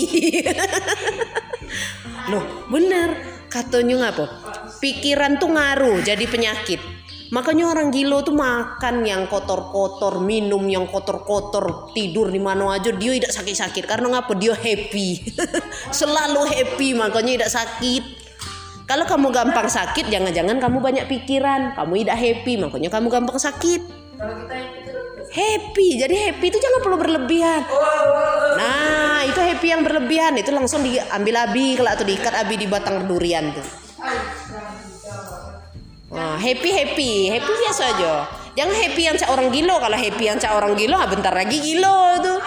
[2.33, 3.15] Loh, bener
[3.47, 4.25] katanya ngapa?
[4.83, 6.94] Pikiran tuh ngaruh jadi penyakit.
[7.33, 13.17] Makanya orang gilo tuh makan yang kotor-kotor, minum yang kotor-kotor, tidur di mana aja dia
[13.17, 14.37] tidak sakit-sakit karena ngapa?
[14.37, 15.09] Dia happy.
[16.03, 18.03] Selalu happy makanya tidak sakit.
[18.85, 23.81] Kalau kamu gampang sakit, jangan-jangan kamu banyak pikiran, kamu tidak happy, makanya kamu gampang sakit.
[25.33, 27.65] Happy, jadi happy itu jangan perlu berlebihan.
[28.55, 33.09] Nah, itu happy yang berlebihan itu langsung diambil abi kalau atau diikat abi di batang
[33.09, 33.65] durian tuh.
[36.15, 38.23] Nah, happy happy, happy biasa aja.
[38.55, 39.75] Jangan happy yang cak orang gilo.
[39.83, 42.39] Kalau happy yang cak orang gilo, ah, bentar lagi gilo tuh.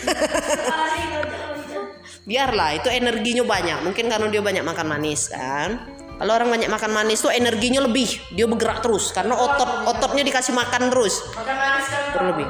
[2.30, 3.84] Biarlah, itu energinya banyak.
[3.84, 5.84] Mungkin karena dia banyak makan manis kan.
[6.16, 10.52] Kalau orang banyak makan manis tuh energinya lebih, dia bergerak terus karena otot ototnya dikasih
[10.52, 11.24] makan terus.
[11.32, 12.48] makan manis kan Berlebih.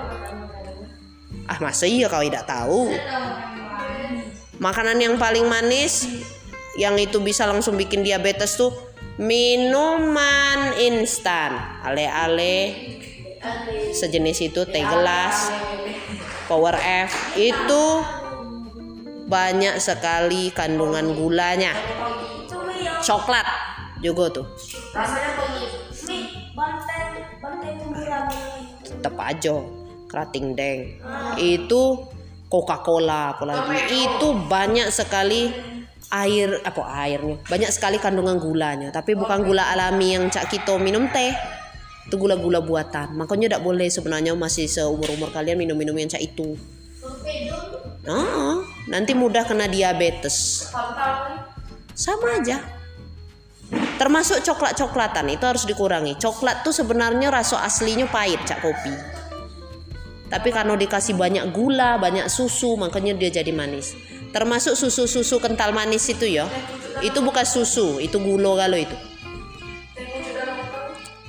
[1.50, 2.94] Ah masa iya kau tidak tahu?
[4.58, 6.06] Makanan yang paling manis
[6.78, 8.89] yang itu bisa langsung bikin diabetes tuh
[9.20, 11.52] minuman instan,
[11.84, 12.72] ale-ale
[13.92, 15.52] sejenis itu teh gelas.
[16.48, 17.84] Power F itu
[19.28, 21.76] banyak sekali kandungan gulanya.
[23.04, 23.44] Coklat
[24.00, 24.46] juga tuh.
[28.82, 29.56] Tetap aja
[30.08, 30.96] kerating deng.
[31.36, 32.08] Itu
[32.50, 35.54] Coca-Cola apalagi itu banyak sekali
[36.10, 37.38] air apa airnya.
[37.46, 41.30] Banyak sekali kandungan gulanya tapi bukan gula alami yang cak kita minum teh.
[42.10, 43.14] Itu gula-gula buatan.
[43.14, 46.58] Makanya tidak boleh sebenarnya masih seumur umur kalian minum-minum yang cak itu.
[48.10, 48.58] Ah
[48.90, 50.66] nanti mudah kena diabetes.
[51.94, 52.58] Sama aja.
[53.70, 56.18] Termasuk coklat-coklatan itu harus dikurangi.
[56.18, 58.94] Coklat tuh sebenarnya rasa aslinya pahit cak kopi.
[60.26, 63.94] Tapi karena dikasih banyak gula banyak susu makanya dia jadi manis
[64.30, 66.46] termasuk susu-susu kental manis itu ya.
[67.00, 68.96] Itu bukan susu itu gula kalau itu.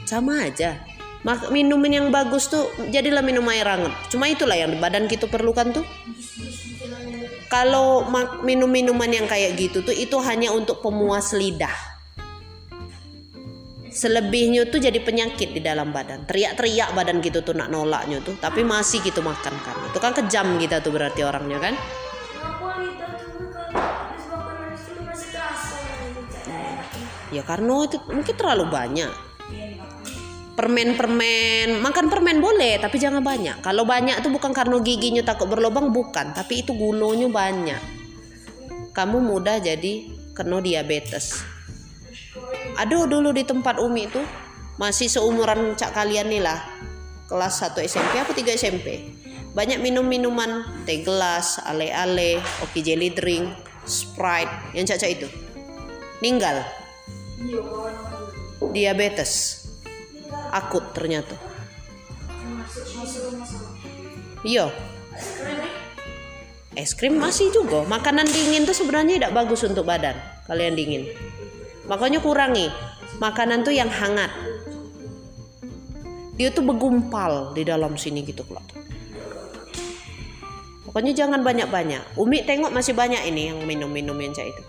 [0.06, 0.84] Sama aja.
[1.22, 3.94] Mak minuman yang bagus tuh jadilah minum air hangat.
[4.10, 5.86] Cuma itulah yang badan kita perlukan tuh.
[7.46, 8.08] Kalau
[8.42, 11.94] minum minuman yang kayak gitu tuh itu hanya untuk pemuas lidah.
[13.92, 16.26] Selebihnya tuh jadi penyakit di dalam badan.
[16.26, 19.76] Teriak-teriak badan gitu tuh nak nolaknya tuh tapi masih gitu makan kan.
[19.94, 21.76] Itu kan kejam kita tuh berarti orangnya kan
[27.32, 29.12] ya karena itu mungkin terlalu banyak.
[30.52, 33.63] Permen-permen makan permen boleh tapi jangan banyak.
[33.63, 36.36] Kalau banyak tuh bukan karena giginya takut berlubang bukan.
[36.36, 37.82] Tapi itu gulonya banyak.
[38.91, 41.41] Kamu mudah jadi kena diabetes.
[42.78, 44.21] Aduh dulu di tempat Umi itu
[44.76, 46.60] masih seumuran cak kalian nih lah.
[47.32, 48.88] Kelas 1 SMP apa 3 SMP
[49.52, 53.52] banyak minum minuman teh gelas ale-ale oke jelly drink
[53.84, 55.28] sprite yang cak-cak itu.
[56.24, 56.64] Ninggal.
[58.72, 59.66] Diabetes.
[60.56, 61.36] Akut ternyata.
[64.48, 64.72] Iya.
[66.72, 67.84] Es krim masih juga.
[67.84, 70.16] Makanan dingin tuh sebenarnya tidak bagus untuk badan.
[70.48, 71.04] Kalian dingin.
[71.92, 72.72] Makanya kurangi
[73.20, 74.32] makanan tuh yang hangat.
[76.40, 78.82] Dia tuh bergumpal di dalam sini gitu kelak
[80.92, 82.20] pokoknya jangan banyak-banyak.
[82.20, 84.64] Umi tengok masih banyak ini yang minum-minum yang cak itu.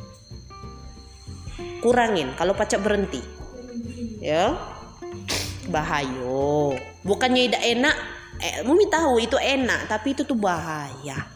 [1.83, 3.19] Kurangin kalau pacak berhenti.
[4.23, 4.55] Ya.
[5.67, 6.79] Bahaya.
[7.03, 7.97] Bukannya tidak enak.
[8.39, 11.27] Eh, Mumi tahu itu enak tapi itu tuh bahaya.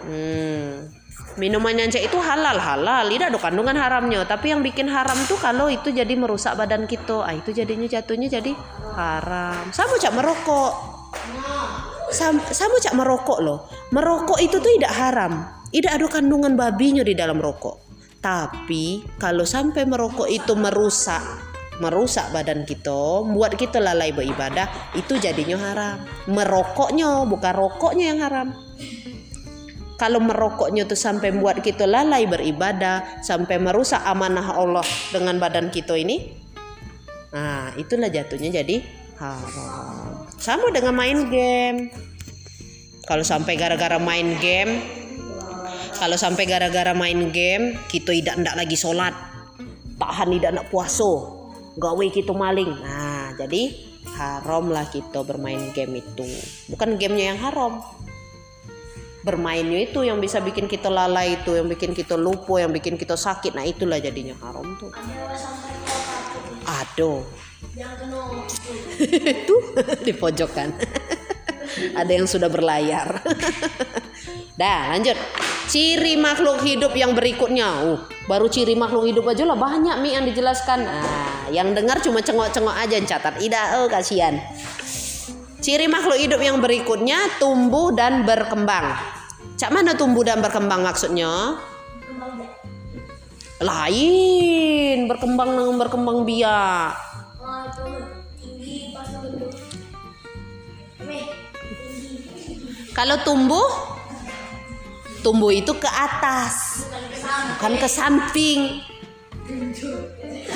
[0.00, 0.88] Hmm.
[1.36, 3.08] minuman yang itu halal halal.
[3.08, 4.28] Tidak ada kandungan haramnya.
[4.28, 7.24] Tapi yang bikin haram tuh kalau itu jadi merusak badan kita.
[7.24, 8.52] Ah itu jadinya jatuhnya jadi
[8.92, 9.72] haram.
[9.72, 10.72] Sama cak merokok
[12.10, 13.58] sama, sama cak merokok loh
[13.94, 19.88] merokok itu tuh tidak haram tidak ada kandungan babinya di dalam rokok tapi kalau sampai
[19.88, 25.96] merokok itu merusak merusak badan kita, buat kita lalai beribadah, itu jadinya haram.
[26.28, 28.48] Merokoknya bukan rokoknya yang haram.
[29.96, 35.96] Kalau merokoknya tuh sampai membuat kita lalai beribadah, sampai merusak amanah Allah dengan badan kita
[35.96, 36.36] ini,
[37.32, 38.80] nah itulah jatuhnya jadi
[39.20, 40.09] haram.
[40.40, 41.92] Sama dengan main game.
[43.04, 44.80] Kalau sampai gara-gara main game,
[46.00, 49.12] kalau sampai gara-gara main game, kita tidak ndak lagi sholat,
[50.00, 51.12] tahan tidak nak puasa,
[51.76, 52.72] gawe kita maling.
[52.72, 53.68] Nah, jadi
[54.16, 56.24] haram lah kita bermain game itu.
[56.72, 57.84] Bukan gamenya yang haram.
[59.20, 63.12] Bermainnya itu yang bisa bikin kita lalai itu, yang bikin kita lupa, yang bikin kita
[63.12, 63.52] sakit.
[63.52, 64.88] Nah, itulah jadinya haram tuh.
[66.64, 67.49] Aduh.
[67.60, 68.24] Kena
[69.36, 69.56] itu
[70.00, 70.72] di pojokan.
[71.92, 73.20] Ada yang sudah berlayar.
[74.60, 75.16] Dah, lanjut.
[75.70, 77.68] Ciri makhluk hidup yang berikutnya.
[77.84, 80.82] Uh, baru ciri makhluk hidup aja lah banyak Mi yang dijelaskan.
[80.82, 83.38] Nah, yang dengar cuma cengok-cengok aja catat.
[83.38, 84.40] Ida, oh kasihan.
[85.60, 88.96] Ciri makhluk hidup yang berikutnya tumbuh dan berkembang.
[89.60, 91.60] Cak mana tumbuh dan berkembang maksudnya?
[93.60, 97.09] Lain, berkembang dengan berkembang biak.
[102.96, 103.68] Kalau tumbuh,
[105.20, 106.84] tumbuh itu ke atas,
[107.56, 108.80] bukan ke samping.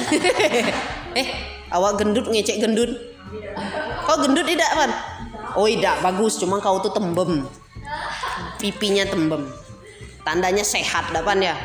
[1.20, 1.28] eh,
[1.72, 2.92] awak gendut ngecek gendut.
[4.04, 4.92] Kau gendut tidak, Pan?
[5.56, 6.36] Oh, tidak, bagus.
[6.40, 7.44] Cuma kau tuh tembem.
[8.60, 9.48] Pipinya tembem.
[10.24, 11.56] Tandanya sehat, dah, Pan ya.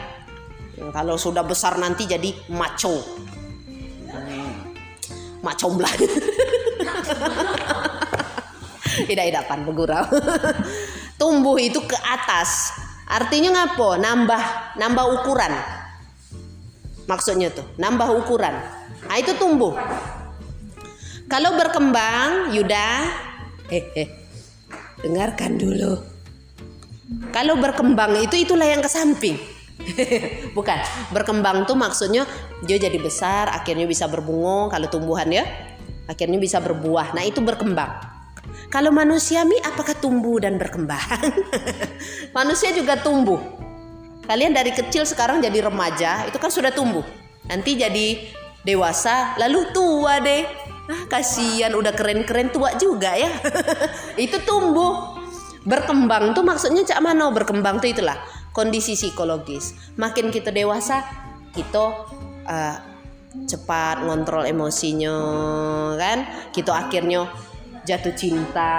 [0.96, 3.04] Kalau sudah besar nanti jadi maco.
[5.40, 5.94] Maco belah.
[9.08, 10.04] tidak pan begurau
[11.20, 12.76] tumbuh itu ke atas
[13.08, 14.44] artinya ngapo nambah
[14.76, 15.54] nambah ukuran
[17.08, 18.52] maksudnya tuh nambah ukuran
[19.08, 19.72] nah itu tumbuh
[21.30, 22.90] kalau berkembang Yuda
[23.70, 24.10] eh, eh.
[25.06, 25.94] dengarkan dulu.
[27.30, 29.38] Kalau berkembang itu itulah yang ke samping.
[30.58, 30.78] Bukan,
[31.14, 32.26] berkembang tuh maksudnya
[32.64, 35.46] dia jadi besar, akhirnya bisa berbunga kalau tumbuhan ya.
[36.10, 37.14] Akhirnya bisa berbuah.
[37.14, 38.02] Nah, itu berkembang.
[38.74, 41.02] Kalau manusia mi apakah tumbuh dan berkembang?
[42.38, 43.38] manusia juga tumbuh.
[44.26, 47.02] Kalian dari kecil sekarang jadi remaja, itu kan sudah tumbuh.
[47.50, 48.30] Nanti jadi
[48.62, 50.46] dewasa, lalu tua deh.
[50.90, 53.30] Ah, kasihan udah keren-keren tua juga ya.
[54.26, 55.18] itu tumbuh.
[55.66, 58.18] Berkembang tuh maksudnya cak mano berkembang tuh itulah
[58.52, 59.76] kondisi psikologis.
[59.96, 61.06] Makin kita dewasa,
[61.54, 61.84] kita
[62.46, 62.78] uh,
[63.46, 65.16] cepat ngontrol emosinya
[65.98, 66.50] kan.
[66.54, 67.30] Kita akhirnya
[67.90, 68.78] jatuh cinta,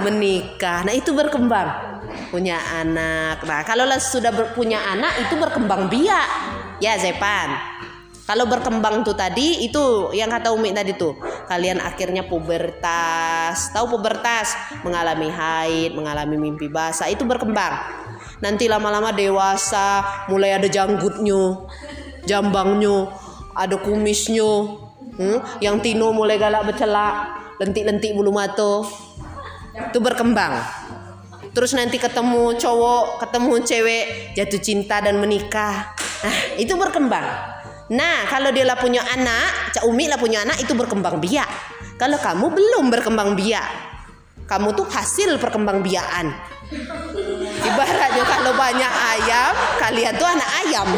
[0.00, 0.84] menikah.
[0.84, 2.00] Nah, itu berkembang.
[2.32, 3.44] Punya anak.
[3.44, 6.28] Nah, kalau sudah punya anak itu berkembang biak.
[6.80, 7.52] Ya, Zepan.
[8.28, 11.16] Kalau berkembang tuh tadi itu yang kata Umi tadi tuh.
[11.48, 13.72] Kalian akhirnya pubertas.
[13.72, 14.52] Tahu pubertas?
[14.84, 18.07] Mengalami haid, mengalami mimpi basah itu berkembang.
[18.38, 21.66] Nanti lama-lama dewasa, mulai ada janggutnya,
[22.22, 23.10] jambangnya,
[23.54, 24.78] ada kumisnya.
[25.18, 25.38] Hmm?
[25.58, 27.14] Yang Tino mulai galak bercelak,
[27.58, 28.86] lentik-lentik bulu mata.
[29.90, 30.62] Itu berkembang.
[31.50, 34.04] Terus nanti ketemu cowok, ketemu cewek,
[34.38, 35.90] jatuh cinta dan menikah.
[36.22, 37.26] Nah, itu berkembang.
[37.88, 41.48] Nah, kalau dia lah punya anak, Cak Umi lah punya anak itu berkembang biak.
[41.98, 43.66] Kalau kamu belum berkembang biak,
[44.46, 46.30] kamu tuh hasil perkembang biakan.
[47.68, 50.88] Ibaratnya kalau banyak ayam, kalian tuh anak ayam.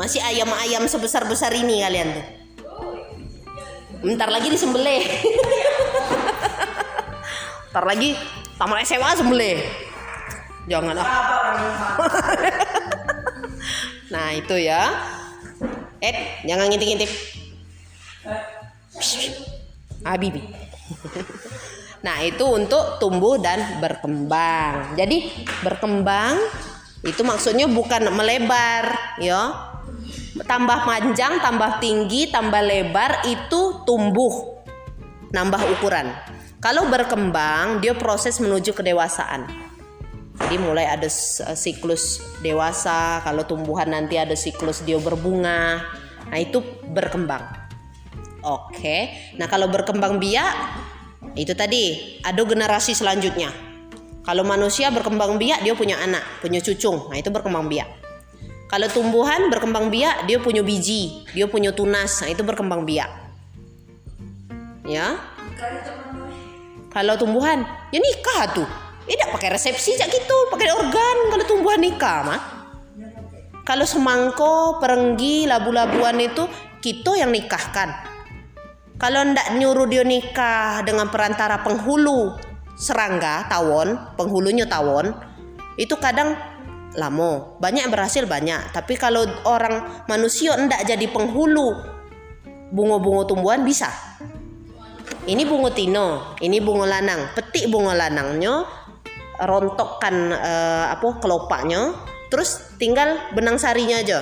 [0.00, 2.26] Masih ayam-ayam sebesar-besar ini kalian tuh.
[4.00, 5.04] Bentar lagi disembelih.
[7.68, 8.16] Bentar lagi
[8.56, 9.60] tamat SMA sembelih.
[10.66, 11.08] Jangan ah.
[14.08, 14.88] Nah itu ya.
[16.00, 17.12] Eh jangan ngintip-ngintip.
[20.00, 20.42] Habibi.
[22.00, 24.96] Nah itu untuk tumbuh dan berkembang.
[24.96, 26.40] Jadi berkembang
[27.04, 29.72] itu maksudnya bukan melebar, ya.
[30.40, 34.64] Tambah panjang, tambah tinggi, tambah lebar itu tumbuh,
[35.32, 36.08] nambah ukuran.
[36.60, 39.48] Kalau berkembang, dia proses menuju kedewasaan.
[40.40, 45.84] Jadi mulai ada eh, siklus dewasa, kalau tumbuhan nanti ada siklus dia berbunga.
[46.28, 47.44] Nah, itu berkembang.
[48.40, 49.12] Oke.
[49.36, 50.52] Nah, kalau berkembang biak
[51.38, 53.50] itu tadi ada generasi selanjutnya.
[54.26, 57.08] Kalau manusia berkembang biak dia punya anak, punya cucung.
[57.08, 57.88] Nah, itu berkembang biak.
[58.70, 62.22] Kalau tumbuhan berkembang biak dia punya biji, dia punya tunas.
[62.22, 63.10] Nah, itu berkembang biak.
[64.86, 65.18] Ya.
[66.90, 67.62] Kalau tumbuhan,
[67.94, 68.68] ya nikah tuh
[69.06, 72.40] tidak pakai resepsi cak gitu, pakai organ kalau tumbuhan nikah mah.
[73.66, 76.46] Kalau semangko, perenggi, labu-labuan itu
[76.82, 78.09] kita yang nikahkan.
[79.00, 82.36] Kalau ndak nyuruh dia nikah dengan perantara penghulu
[82.76, 85.16] serangga tawon, penghulunya tawon,
[85.80, 86.36] itu kadang
[87.00, 87.56] lamo.
[87.64, 91.80] Banyak berhasil banyak, tapi kalau orang manusia ndak jadi penghulu
[92.70, 93.88] bunga-bunga tumbuhan bisa.
[95.24, 97.32] Ini bunga tino, ini bunga lanang.
[97.32, 98.68] Petik bunga lanangnya,
[99.40, 101.96] rontokkan uh, apa kelopaknya
[102.28, 104.20] terus tinggal benang sarinya aja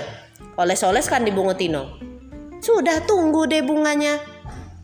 [0.55, 1.99] oles-oleskan di bunga tino
[2.63, 4.19] sudah tunggu deh bunganya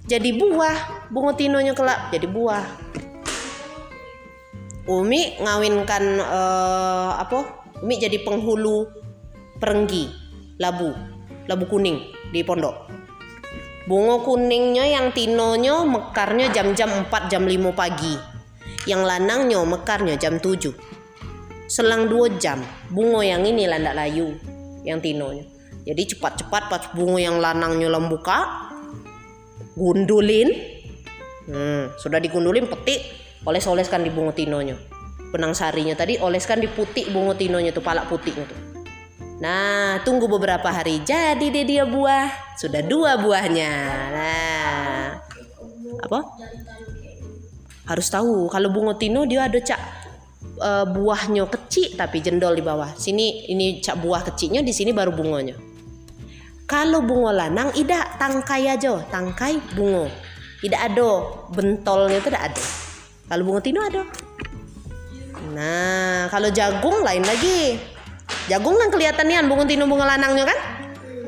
[0.05, 1.09] jadi buah.
[1.09, 2.65] Bunga tinonya kelak jadi buah.
[4.85, 7.65] Umi ngawinkan uh, apa?
[7.81, 8.85] Umi jadi penghulu
[9.57, 10.13] perenggi
[10.61, 10.93] labu
[11.49, 12.89] labu kuning di pondok.
[13.85, 18.17] Bunga kuningnya yang tinonya mekarnya jam-jam 4 jam 5 pagi.
[18.85, 20.73] Yang lanangnya mekarnya jam 7
[21.65, 22.61] selang 2 jam
[22.93, 24.37] bungo yang ini landak layu
[24.85, 25.49] yang tinonya.
[25.85, 28.64] Jadi cepat-cepat pas bungo yang lanangnya lembuka
[29.77, 30.49] gundulin.
[31.45, 33.05] Hmm, sudah digundulin petik.
[33.45, 34.79] Oles-oleskan di bungo tinonya.
[35.29, 38.61] Benang sarinya tadi oleskan di putih bungo tinonya tuh palak putihnya tuh
[39.43, 42.57] Nah, tunggu beberapa hari jadi deh dia buah.
[42.57, 43.73] Sudah dua buahnya.
[44.15, 45.05] Nah,
[46.01, 46.21] apa?
[47.85, 49.81] harus tahu kalau bunga tino dia ada cak
[50.57, 52.97] uh, buahnya kecil tapi jendol di bawah.
[52.97, 55.74] Sini ini cak buah kecilnya di sini baru bunganya
[56.65, 60.09] kalau bunga lanang tidak tangkai aja tangkai bunga
[60.65, 61.11] tidak ada
[61.53, 62.65] bentolnya itu tidak ada
[63.29, 64.03] kalau bunga tino ada
[65.53, 67.79] nah kalau jagung lain lagi.
[68.49, 70.59] Jagung kan kelihatannya bunga tino bunga lanangnya kan?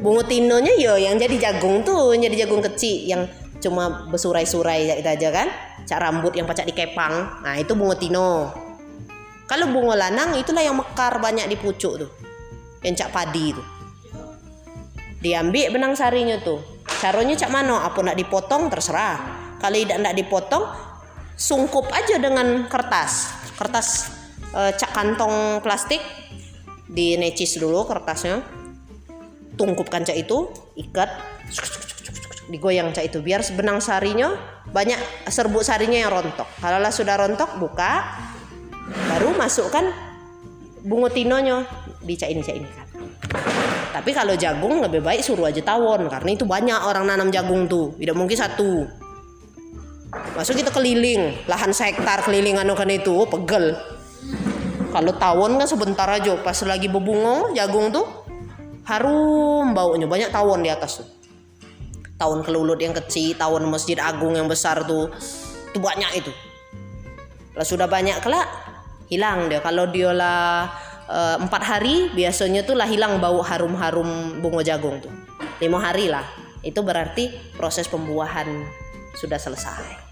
[0.01, 3.23] Bunga tinonya yo yang jadi jagung tuh yang jadi jagung kecil yang
[3.61, 5.49] cuma besurai-surai itu aja kan?
[5.87, 7.45] Cak rambut yang pacak dikepang.
[7.45, 8.51] Nah itu bunga tino.
[9.47, 12.11] Kalau bunga lanang itulah yang mekar banyak di pucuk tuh
[12.83, 13.76] yang cak padi tuh
[15.21, 19.17] diambil benang sarinya tuh caranya cak mano apa nak dipotong terserah.
[19.61, 20.65] Kalau tidak tidak dipotong
[21.37, 23.33] sungkup aja dengan kertas.
[23.57, 23.89] Kertas
[24.57, 26.01] eh, cak kantong plastik
[26.89, 28.41] dinecis dulu kertasnya.
[29.57, 31.09] Tungkupkan cak itu ikat
[32.53, 33.19] digoyang cak itu.
[33.25, 34.37] Biar benang sarinya
[34.69, 36.49] banyak serbuk sarinya yang rontok.
[36.61, 38.05] Kalau lah sudah rontok buka.
[38.87, 39.91] Baru masukkan
[40.85, 41.67] bunga tinonya.
[42.07, 42.86] Di cak ini cak ini kan
[43.97, 47.97] tapi kalau jagung lebih baik suruh aja tawon karena itu banyak orang nanam jagung tuh.
[47.97, 48.85] Tidak mungkin satu.
[50.37, 53.73] Masuk kita keliling lahan sektar keliling anu kan itu oh, pegel.
[54.93, 58.05] Kalau tawon kan sebentar aja pas lagi berbunga jagung tuh
[58.85, 61.09] harum baunya banyak tawon di atas tuh.
[62.21, 65.09] Tawon kelulut yang kecil tawon masjid agung yang besar tuh
[65.73, 66.33] itu banyak itu.
[67.57, 68.45] Kalau sudah banyak kelak
[69.09, 69.65] hilang dia.
[69.65, 70.69] Kalau dia lah
[71.11, 75.13] eh, empat hari biasanya tuh lah hilang bau harum-harum bunga jagung tuh.
[75.59, 76.25] Lima hari lah.
[76.61, 78.47] Itu berarti proses pembuahan
[79.17, 80.07] sudah selesai.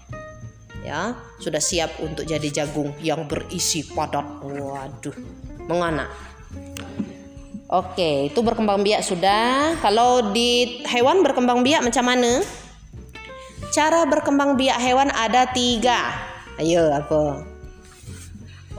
[0.85, 4.23] Ya sudah siap untuk jadi jagung yang berisi padat.
[4.45, 5.15] Waduh
[5.65, 6.07] mengana.
[7.65, 9.75] Oke itu berkembang biak sudah.
[9.81, 12.39] Kalau di hewan berkembang biak macam mana?
[13.73, 16.13] Cara berkembang biak hewan ada tiga.
[16.55, 17.55] Ayo apa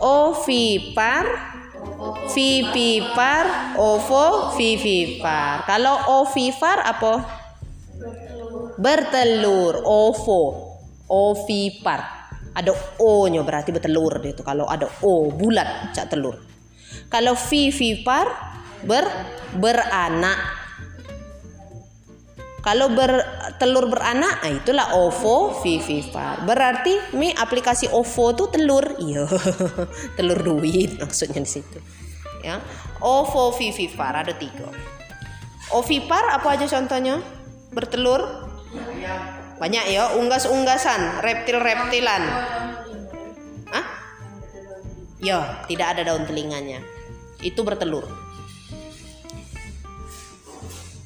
[0.00, 1.55] ovipar
[2.30, 7.14] vivipar ovovivipar kalau ovipar apa?
[8.76, 10.42] Bertelur ovo.
[11.06, 12.28] Ovipar.
[12.56, 16.40] Ada o nya berarti bertelur itu kalau ada o bulat cak telur.
[17.08, 18.26] Kalau vivipar
[18.84, 19.04] ber
[19.56, 20.65] beranak
[22.66, 29.22] kalau bertelur beranak nah itulah ovo vivipar berarti mi aplikasi ovo tuh telur iya
[30.18, 31.78] telur duit maksudnya di situ
[32.42, 32.58] ya
[32.98, 34.66] ovo vivipar ada tiga
[35.70, 37.22] ovipar apa aja contohnya
[37.70, 38.50] bertelur
[39.56, 42.22] banyak ya, unggas-unggasan, reptil-reptilan.
[43.72, 43.86] Hah?
[45.16, 46.84] Ya, tidak ada daun telinganya.
[47.40, 48.04] Itu bertelur.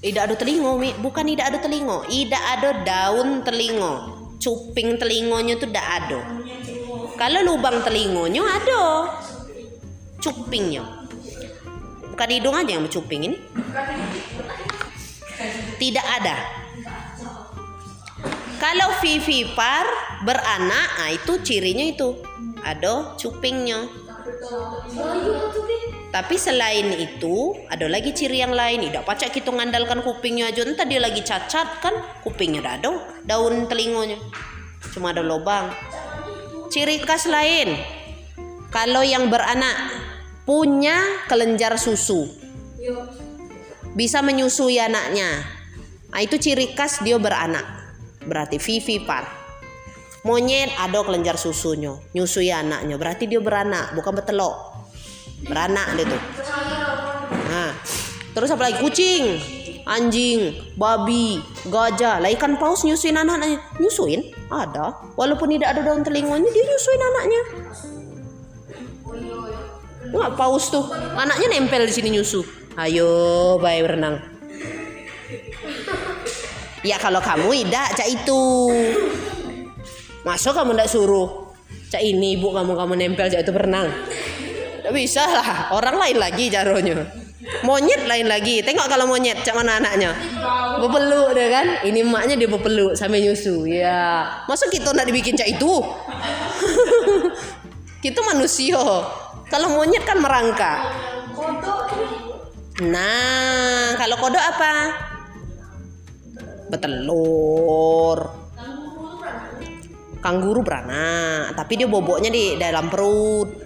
[0.01, 0.97] Tidak ada telingo, Mi.
[0.97, 2.09] Bukan tidak ada telingo.
[2.09, 3.95] Tidak ada daun telingo.
[4.41, 6.21] Cuping telingonya itu tidak ada.
[7.21, 8.83] Kalau lubang telingonya ada.
[10.17, 10.85] Cupingnya.
[12.17, 13.37] Bukan hidung aja yang bercuping ini.
[15.77, 16.37] Tidak ada.
[18.61, 19.89] Kalau vivipar
[20.25, 22.21] beranak, nah itu cirinya itu
[22.61, 23.89] ada cupingnya.
[26.11, 28.91] Tapi selain itu ada lagi ciri yang lain.
[28.91, 30.67] Tidak pacak kita ngandalkan kupingnya aja.
[30.67, 31.95] Entah dia lagi cacat kan
[32.27, 32.91] kupingnya ada
[33.23, 34.19] daun telingonya.
[34.91, 35.71] Cuma ada lubang.
[36.75, 37.79] Ciri khas lain.
[38.75, 39.75] Kalau yang beranak
[40.43, 40.99] punya
[41.31, 42.27] kelenjar susu.
[43.95, 45.47] Bisa menyusui anaknya.
[46.11, 47.81] Nah, itu ciri khas dia beranak
[48.25, 49.25] berarti vivipar
[50.27, 54.70] monyet ada kelenjar susunya nyusui anaknya berarti dia beranak bukan betelok
[55.47, 56.23] beranak dia tuh.
[57.49, 57.71] Nah
[58.33, 58.77] terus apa lagi?
[58.81, 59.25] Kucing
[59.89, 62.23] anjing babi gajah.
[62.23, 63.59] Lah ikan paus nyusuin anaknya.
[63.83, 64.23] Nyusuin?
[64.51, 65.15] Ada.
[65.19, 67.41] Walaupun tidak ada daun telinganya dia nyusuin anaknya.
[70.11, 70.87] Nggak paus tuh.
[71.19, 72.43] Anaknya nempel di sini nyusu.
[72.79, 74.23] Ayo bayi berenang.
[76.81, 78.43] Ya kalau kamu tidak cak itu.
[80.25, 81.29] Masuk kamu tidak suruh?
[81.91, 83.91] Cak ini ibu kamu kamu nempel cak itu berenang.
[84.91, 85.75] Bisa lah.
[85.75, 87.07] Orang lain lagi jaronya.
[87.65, 88.61] Monyet lain lagi.
[88.61, 90.13] Tengok kalau monyet cak mana anaknya.
[90.79, 91.67] Bepeluk deh kan.
[91.87, 93.65] Ini emaknya dia bepeluk sampai nyusu.
[93.67, 94.45] Ya.
[94.47, 95.73] Masa kita nak dibikin cak itu?
[98.05, 98.81] kita manusia.
[99.51, 100.79] Kalau monyet kan merangkak.
[102.81, 104.73] Nah, kalau kodok apa?
[106.71, 108.19] betelur
[110.23, 113.60] kangguru beranak tapi dia boboknya di dalam perut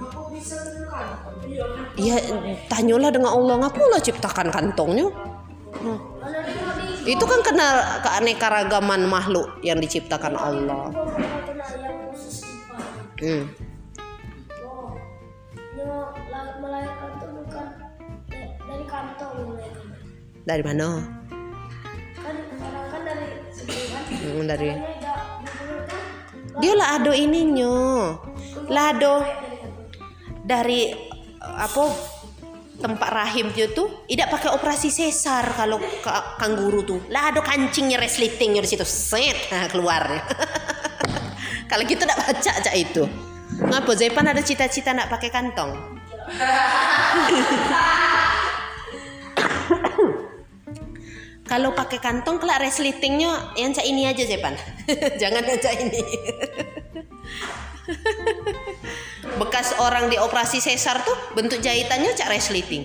[1.95, 2.19] ya
[2.67, 5.07] tanyalah dengan Allah ngapalah ciptakan kantongnya
[5.79, 5.99] hmm.
[7.07, 7.69] itu kan kena
[8.03, 10.91] keanekaragaman makhluk yang diciptakan Allah
[13.23, 13.45] hmm.
[20.45, 20.87] dari mana
[24.11, 24.71] hmm, dari
[26.59, 27.75] dia lah ado ininya
[28.67, 29.15] lah ado
[30.45, 31.14] dari
[31.55, 31.85] apa
[32.75, 35.79] tempat rahim dia tuh tidak pakai operasi sesar kalau
[36.37, 38.85] kangguru tuh lah ada kancingnya resletingnya di situ.
[38.85, 40.05] Set nah, keluar.
[41.71, 43.09] Kalau gitu tidak baca cak itu.
[43.55, 45.75] Ngapa Zepan ada cita-cita nak pakai kantong?
[51.51, 54.55] Kalau pakai kantong kelak resletingnya yang cak ini aja Zepan.
[55.23, 56.03] Jangan yang ini.
[59.41, 62.85] Bekas orang di operasi sesar tuh bentuk jahitannya cak resleting.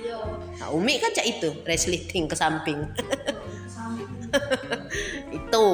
[0.00, 0.18] Iya.
[0.60, 2.78] Nah, Umi kan cak itu resleting ke samping.
[5.38, 5.68] itu.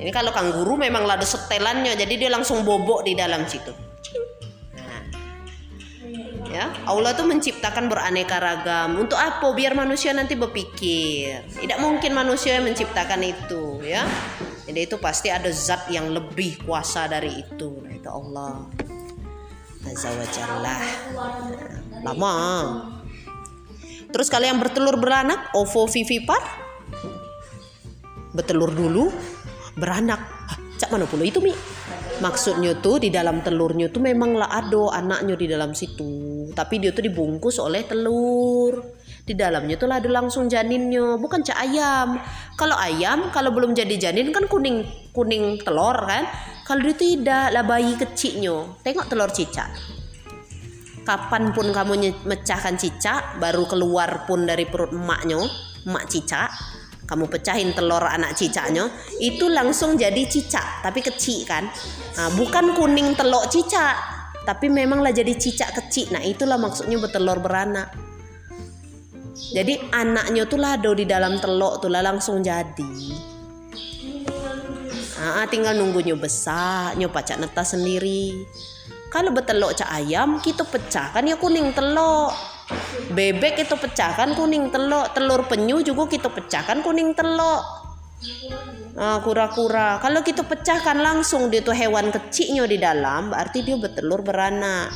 [0.00, 3.68] Ini kalau kangguru memang ada setelannya jadi dia langsung bobok di dalam situ.
[4.72, 5.04] Nah.
[6.48, 8.96] Ya, Allah tuh menciptakan beraneka ragam.
[8.96, 9.52] Untuk apa?
[9.52, 11.44] Biar manusia nanti berpikir.
[11.52, 14.08] Tidak mungkin manusia yang menciptakan itu, ya.
[14.70, 17.82] Jadi itu pasti ada zat yang lebih kuasa dari itu.
[17.82, 18.70] Nah, itu Allah.
[19.82, 20.78] Azza wa Jalla.
[22.06, 22.34] Lama.
[24.14, 26.38] Terus kalau yang bertelur beranak, ovovivipar,
[28.30, 29.10] bertelur dulu,
[29.74, 30.22] beranak.
[30.22, 31.50] Hah, Cak mana pula itu mi?
[32.22, 36.46] Maksudnya tuh di dalam telurnya tuh memang lah ada anaknya di dalam situ.
[36.54, 38.99] Tapi dia tuh dibungkus oleh telur.
[39.30, 42.18] Di dalamnya lah ada langsung janinnya, bukan cak ayam.
[42.58, 44.82] Kalau ayam kalau belum jadi janin kan kuning
[45.14, 46.26] kuning telur kan.
[46.66, 48.74] Kalau dia tidak lah bayi kecilnya.
[48.82, 49.70] Tengok telur cicak.
[51.06, 55.38] Kapan pun kamu nye- mecahkan cicak, baru keluar pun dari perut emaknya,
[55.86, 56.50] emak cicak,
[57.06, 61.70] kamu pecahin telur anak cicaknya, itu langsung jadi cicak, tapi kecil kan.
[62.18, 63.94] Nah, bukan kuning telur cicak,
[64.42, 66.14] tapi memanglah jadi cicak kecil.
[66.14, 68.09] Nah, itulah maksudnya bertelur beranak.
[69.50, 72.92] Jadi anaknya tuh lado di dalam telur tuh lah langsung jadi.
[75.20, 78.46] Ah, tinggal nunggunya besar, nyoba cak neta sendiri.
[79.12, 82.32] Kalau betelok cak ayam, kita pecahkan ya kuning telok.
[83.10, 87.62] Bebek itu pecahkan kuning telok, telur penyu juga kita pecahkan kuning telok.
[88.96, 90.00] Ah, kura-kura.
[90.00, 94.92] Kalau kita pecahkan langsung dia tuh hewan kecilnya di dalam, berarti dia bertelur beranak.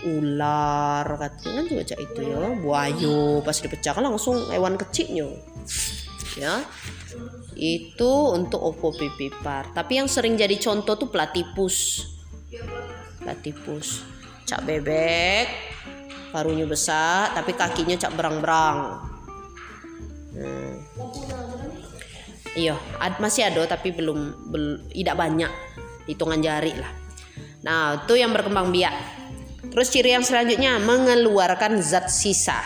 [0.00, 5.28] Ular katanya kan juga cak itu ya, buayo pas dipecahkan langsung hewan kecilnya.
[6.40, 6.64] Ya.
[7.52, 9.76] Itu untuk ovovivipar.
[9.76, 12.08] Tapi yang sering jadi contoh tuh platypus.
[13.20, 14.00] Platypus.
[14.48, 15.46] Cak bebek,
[16.32, 18.78] paruhnya besar, tapi kakinya cak berang-berang.
[20.32, 20.74] Hmm.
[22.56, 25.52] Iya, ad- masih ada tapi belum, belum tidak banyak
[26.10, 26.90] hitungan jari lah.
[27.62, 29.19] Nah, itu yang berkembang biak.
[29.70, 32.58] Terus ciri yang selanjutnya mengeluarkan zat sisa.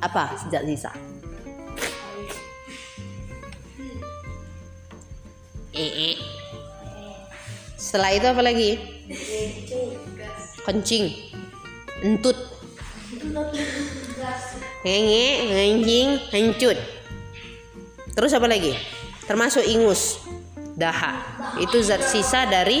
[0.00, 0.92] Apa zat sisa?
[5.76, 6.16] Ee.
[7.76, 8.70] Setelah itu apa lagi?
[10.64, 11.06] Kencing.
[12.00, 12.36] Entut.
[14.82, 16.78] Ngenge, ngencing, hencut.
[18.16, 18.72] Terus apa lagi?
[19.28, 20.24] Termasuk ingus,
[20.80, 21.20] dahak.
[21.60, 22.80] Itu zat sisa dari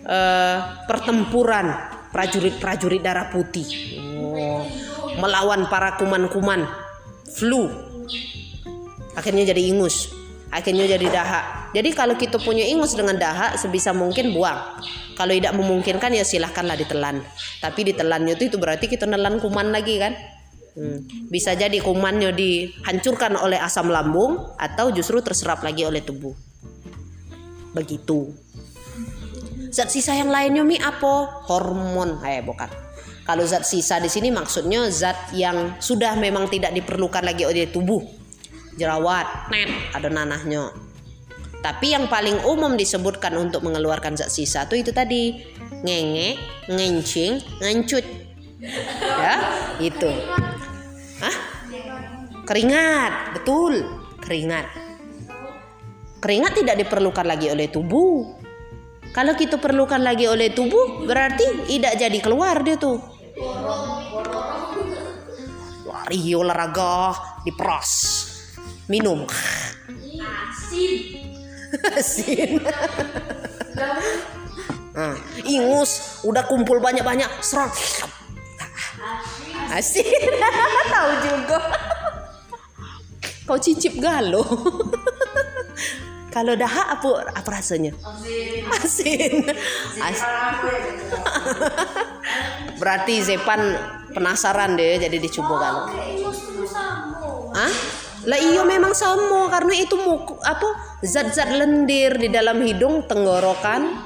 [0.00, 0.58] eh,
[0.88, 3.68] pertempuran prajurit-prajurit darah putih.
[4.16, 4.64] Oh,
[5.20, 6.64] melawan para kuman-kuman
[7.28, 7.68] flu.
[9.12, 10.08] Akhirnya jadi ingus.
[10.48, 11.76] Akhirnya jadi dahak.
[11.76, 14.80] Jadi kalau kita punya ingus dengan dahak sebisa mungkin buang.
[15.12, 17.20] Kalau tidak memungkinkan ya silahkanlah ditelan.
[17.60, 20.16] Tapi ditelannya itu itu berarti kita nelan kuman lagi kan?
[20.72, 21.04] Hmm.
[21.28, 26.32] Bisa jadi kumannya dihancurkan oleh asam lambung atau justru terserap lagi oleh tubuh.
[27.76, 28.32] Begitu.
[29.70, 31.44] Zat sisa yang lainnya mi apa?
[31.48, 32.22] Hormon.
[32.22, 32.68] Eh bukan.
[33.26, 37.98] Kalau zat sisa di sini maksudnya zat yang sudah memang tidak diperlukan lagi oleh tubuh.
[38.78, 40.70] Jerawat, net, ada nanahnya.
[41.58, 45.42] Tapi yang paling umum disebutkan untuk mengeluarkan zat sisa itu itu tadi
[45.82, 46.38] ngenge,
[46.70, 48.06] ngencing, ngencut.
[49.02, 49.34] Ya,
[49.82, 50.10] itu.
[51.18, 51.36] Hah?
[52.46, 53.82] Keringat, betul.
[54.22, 54.70] Keringat.
[56.22, 58.35] Keringat tidak diperlukan lagi oleh tubuh.
[59.16, 63.00] Kalau kita perlukan lagi oleh tubuh, berarti tidak jadi keluar dia tuh.
[65.88, 67.92] Lari olahraga, diperas,
[68.92, 69.24] minum.
[71.96, 72.60] Asin.
[74.96, 75.12] Ah,
[75.44, 77.68] ingus, udah kumpul banyak-banyak, serot.
[79.68, 80.08] Asin.
[80.96, 81.60] Tahu juga.
[83.44, 84.40] Kau cicip galo.
[86.36, 87.96] Kalau dahak apa apa rasanya?
[88.76, 89.40] Asin.
[90.04, 90.20] As-
[92.80, 93.72] Berarti Zepan
[94.12, 95.96] penasaran deh jadi dicoba tuh
[96.68, 97.56] sama.
[97.56, 97.72] Hah?
[98.28, 103.96] Lah iya memang sama karena itu muku, apa zat-zat lendir di dalam hidung tenggorokan.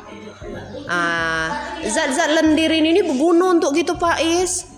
[0.87, 1.51] Ah,
[1.83, 4.71] zat-zat lendir ini, ini berguna untuk gitu Pak Is.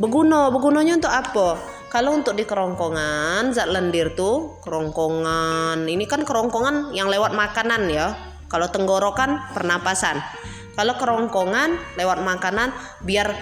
[0.00, 1.75] Berguna, bergunanya untuk apa?
[1.86, 5.86] Kalau untuk di kerongkongan, zat lendir tuh kerongkongan.
[5.86, 8.12] Ini kan kerongkongan yang lewat makanan ya.
[8.50, 10.18] Kalau tenggorokan pernapasan.
[10.76, 13.32] Kalau kerongkongan lewat makanan biar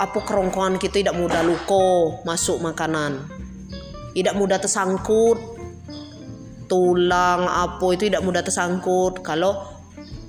[0.00, 3.28] apa kerongkongan kita tidak mudah luko masuk makanan
[4.16, 5.36] tidak mudah tersangkut
[6.64, 9.60] tulang apa itu tidak mudah tersangkut kalau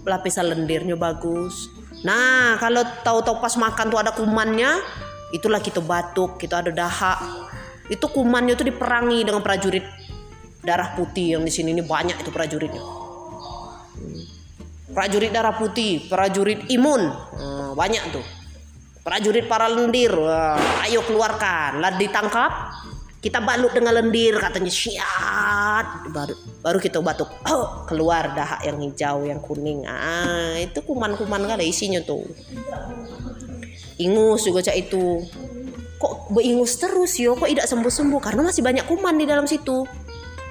[0.03, 1.71] lapisan lendirnya bagus
[2.03, 4.83] nah kalau tahu-tahu pas makan tuh ada kumannya
[5.33, 7.19] itulah kita batuk kita ada dahak
[7.91, 9.83] itu kumannya itu diperangi dengan prajurit
[10.63, 11.75] darah putih yang di sini.
[11.75, 12.83] Ini banyak itu prajuritnya.
[14.95, 17.11] Prajurit darah putih prajurit imun.
[17.11, 18.25] Hmm, banyak tuh.
[19.03, 20.15] Prajurit para lendir.
[20.87, 21.83] Ayo keluarkan.
[21.83, 22.51] Lah ditangkap
[23.19, 24.71] kita balut dengan lendir katanya.
[24.71, 27.27] Siat baru baru kita batuk.
[27.51, 29.83] Oh, keluar dahak yang hijau yang kuning.
[29.83, 32.23] Ah itu kuman-kuman kali isinya tuh
[34.01, 35.21] ingus juga cak itu.
[35.99, 37.37] Kok beringus terus yo?
[37.37, 38.19] Kok tidak sembuh-sembuh?
[38.19, 39.87] Karena masih banyak kuman di dalam situ.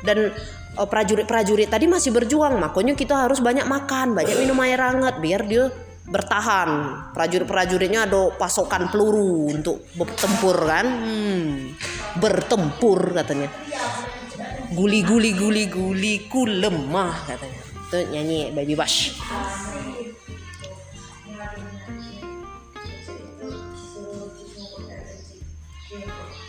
[0.00, 0.32] Dan
[0.78, 2.56] eh, prajurit-prajurit tadi masih berjuang.
[2.58, 5.68] Makanya kita harus banyak makan banyak minum air hangat biar dia
[6.08, 6.70] bertahan.
[7.14, 10.86] Prajurit-prajuritnya ada pasokan peluru untuk bertempur kan?
[10.86, 11.76] Hmm,
[12.18, 13.48] bertempur katanya.
[14.72, 17.60] Guli guli guli guli ku lemah katanya.
[17.92, 19.20] Itu nyanyi baby bash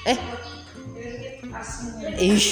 [0.10, 0.20] eh
[2.20, 2.46] Ih,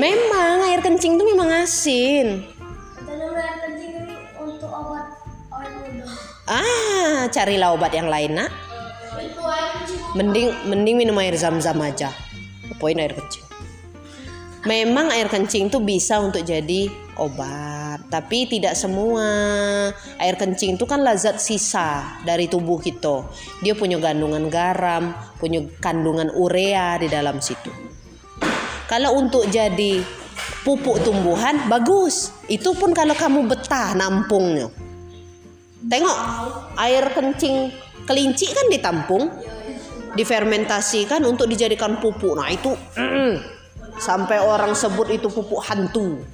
[0.00, 2.42] memang air kencing tuh memang asin.
[3.04, 5.06] Air kencing ini untuk obat.
[6.44, 8.50] Ah, carilah obat yang lain nak.
[10.18, 12.10] Mending mending minum air zam-zam aja.
[12.80, 13.44] Poin air kencing.
[14.64, 16.88] Memang air kencing tuh bisa untuk jadi
[17.20, 19.26] obat, tapi tidak semua.
[20.20, 23.24] Air kencing itu kan lazat sisa dari tubuh kita.
[23.60, 27.72] Dia punya kandungan garam, punya kandungan urea di dalam situ.
[28.84, 30.04] Kalau untuk jadi
[30.64, 32.32] pupuk tumbuhan bagus.
[32.48, 34.72] Itu pun kalau kamu betah nampungnya.
[35.84, 36.18] Tengok
[36.80, 37.68] air kencing
[38.08, 39.28] kelinci kan ditampung,
[40.16, 42.40] difermentasikan untuk dijadikan pupuk.
[42.40, 43.34] Nah itu mm,
[44.08, 46.24] sampai orang sebut itu pupuk hantu.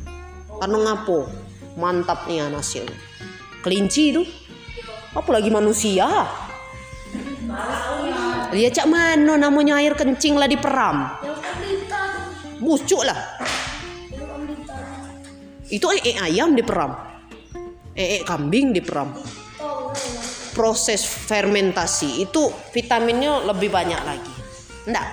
[0.63, 1.50] Karena ngapo?
[1.81, 2.93] Mantap nih hasilnya.
[3.65, 4.23] Kelinci itu,
[5.17, 6.05] apalagi manusia.
[8.53, 10.45] Dia cak mana namanya air kencing lah.
[10.47, 12.03] Yang pendeta.
[12.61, 13.17] Busuk lah.
[15.71, 16.99] Itu ee ayam diperam.
[17.95, 19.15] Ee kambing diperam.
[19.57, 20.21] Tahu ya.
[20.51, 24.35] Proses fermentasi itu vitaminnya lebih banyak lagi.
[24.91, 25.07] Enggak?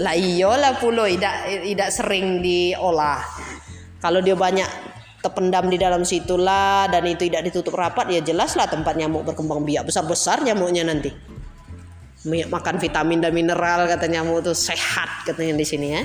[0.00, 3.20] Lah iyalah pulo tidak tidak sering diolah.
[4.00, 4.68] Kalau dia banyak
[5.20, 9.84] terpendam di dalam situlah dan itu tidak ditutup rapat ya jelaslah tempat nyamuk berkembang biak
[9.84, 11.12] besar-besar nyamuknya nanti.
[12.24, 16.02] Makan vitamin dan mineral kata nyamuk itu sehat katanya di sini ya.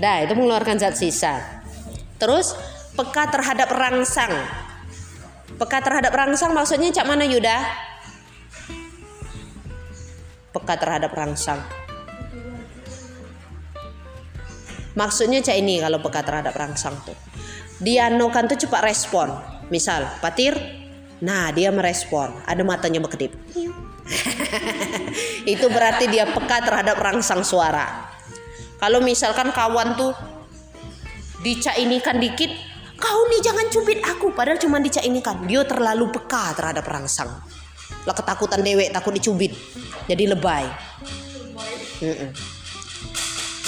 [0.00, 1.40] Dah itu mengeluarkan zat sisa.
[2.16, 2.56] Terus
[2.96, 4.32] peka terhadap rangsang.
[5.56, 7.87] Peka terhadap rangsang maksudnya cak mana Yuda?
[10.58, 11.62] Peka terhadap rangsang.
[14.98, 17.14] Maksudnya cak ini kalau peka terhadap rangsang tuh.
[17.78, 19.30] Dia nokan tuh cepat respon.
[19.70, 20.58] Misal, patir,
[21.22, 22.34] nah dia merespon.
[22.42, 23.30] Ada matanya berkedip.
[25.54, 28.10] Itu berarti dia peka terhadap rangsang suara.
[28.82, 30.10] Kalau misalkan kawan tuh
[31.46, 32.50] dicak ini kan dikit,
[32.98, 34.34] kau nih jangan cubit aku.
[34.34, 35.46] Padahal cuma dicak ini kan.
[35.46, 37.30] Dia terlalu peka terhadap rangsang.
[38.04, 39.52] Lah ketakutan dewek takut dicubit.
[40.08, 40.64] Jadi lebay.
[42.00, 42.30] Mm-mm.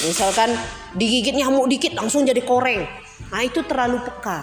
[0.00, 0.56] Misalkan
[0.96, 2.88] digigit nyamuk dikit langsung jadi koreng.
[3.28, 4.40] Nah itu terlalu peka.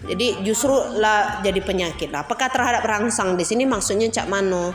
[0.00, 2.24] Jadi justru lah jadi penyakit lah.
[2.24, 4.72] Peka terhadap rangsang di sini maksudnya cak mano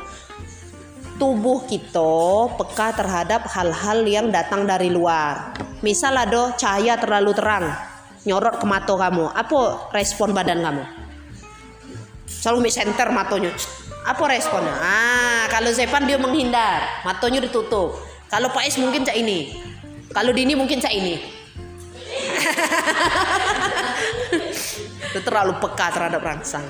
[1.16, 5.56] tubuh kita peka terhadap hal-hal yang datang dari luar.
[5.82, 7.66] Misal ada cahaya terlalu terang
[8.26, 10.84] nyorot ke mata kamu, apa respon badan kamu?
[12.26, 13.54] Selalu mid center matanya.
[14.06, 14.76] Apa responnya?
[14.78, 17.98] Ah, kalau Zepan dia menghindar, matanya ditutup.
[18.30, 19.58] Kalau Pais mungkin cak ini.
[20.14, 21.18] Kalau Dini mungkin cak ini.
[25.10, 26.66] itu terlalu peka terhadap rangsang.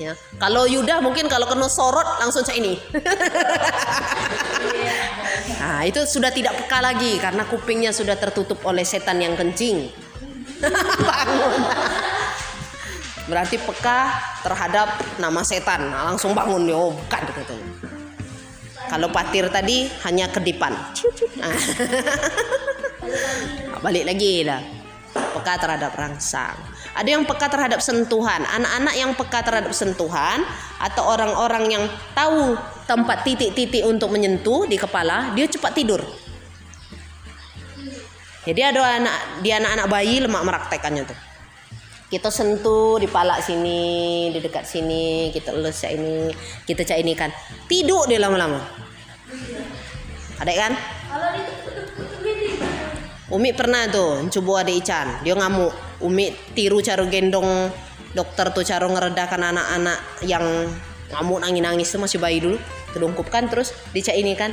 [0.00, 0.16] Ya.
[0.40, 2.80] Kalau Yuda mungkin kalau kena sorot langsung cak ini.
[5.60, 9.92] nah, itu sudah tidak peka lagi karena kupingnya sudah tertutup oleh setan yang kencing.
[11.04, 11.60] Bangun.
[13.28, 14.88] Berarti peka terhadap
[15.20, 15.92] nama setan.
[15.92, 17.68] Nah, langsung bangun ya, oh, bukan katanya.
[18.90, 20.74] Kalau patir tadi hanya kedipan.
[21.38, 21.58] Nah.
[23.84, 24.62] Balik lagi dah.
[25.14, 26.58] Peka terhadap rangsang.
[26.90, 28.42] Ada yang peka terhadap sentuhan.
[28.42, 30.42] Anak-anak yang peka terhadap sentuhan
[30.82, 31.84] atau orang-orang yang
[32.18, 32.58] tahu
[32.90, 36.02] tempat titik-titik untuk menyentuh di kepala, dia cepat tidur.
[38.42, 41.29] Jadi ada anak di anak-anak bayi lemak meraktekannya tuh.
[42.10, 46.34] Kita sentuh di palak sini, di dekat sini, kita elus cak ini,
[46.66, 47.30] kita cak ini kan.
[47.70, 48.58] Tidur dia lama-lama.
[50.42, 50.72] Ada kan?
[53.30, 55.70] Umi pernah tuh coba ada Ican, dia ngamuk.
[56.02, 57.70] Umi tiru cara gendong
[58.10, 60.42] dokter tuh cara ngeredakan anak-anak yang
[61.14, 62.58] ngamuk nangis-nangis tuh masih bayi dulu,
[62.90, 64.50] kedungkupkan terus dicak ini kan.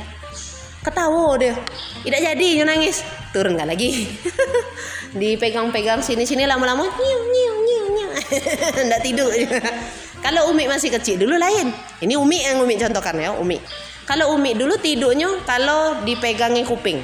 [0.86, 1.58] Ketawa dia,
[2.06, 3.02] tidak jadi nangis,
[3.34, 4.06] turun nggak lagi.
[5.16, 8.08] Dipegang-pegang sini-sini lama-lama, nyiu nyiu nyiu nyiu,
[8.88, 9.32] nggak tidur.
[10.24, 11.70] Kalau Umi masih kecil dulu lain.
[12.02, 13.62] Ini Umi yang Umi contohkan ya, Umi.
[14.04, 16.98] Kalau Umi dulu tidurnya kalau dipegangi kuping.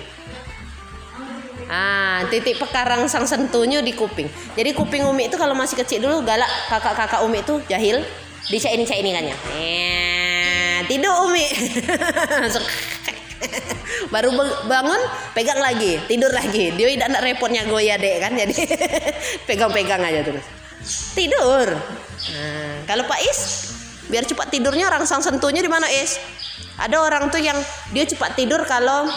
[1.68, 4.28] Ah, titik pekarang sang sentuhnya di kuping.
[4.56, 8.00] Jadi kuping Umi itu kalau masih kecil dulu galak kakak-kakak Umi itu jahil.
[8.48, 9.36] Dicak ini cak ini kan ya.
[10.84, 11.44] Tidur Umi.
[14.14, 14.32] Baru
[14.68, 15.00] bangun
[15.32, 16.74] pegang lagi, tidur lagi.
[16.74, 18.32] Dia tidak nak repotnya goya dek kan.
[18.34, 18.54] Jadi
[19.48, 20.44] pegang-pegang aja terus.
[21.16, 21.68] Tidur.
[22.34, 23.40] Nah, kalau Pak Is
[24.04, 26.20] biar cepat tidurnya rangsang sentuhnya di mana Is?
[26.76, 27.56] Ada orang tuh yang
[27.94, 29.08] dia cepat tidur kalau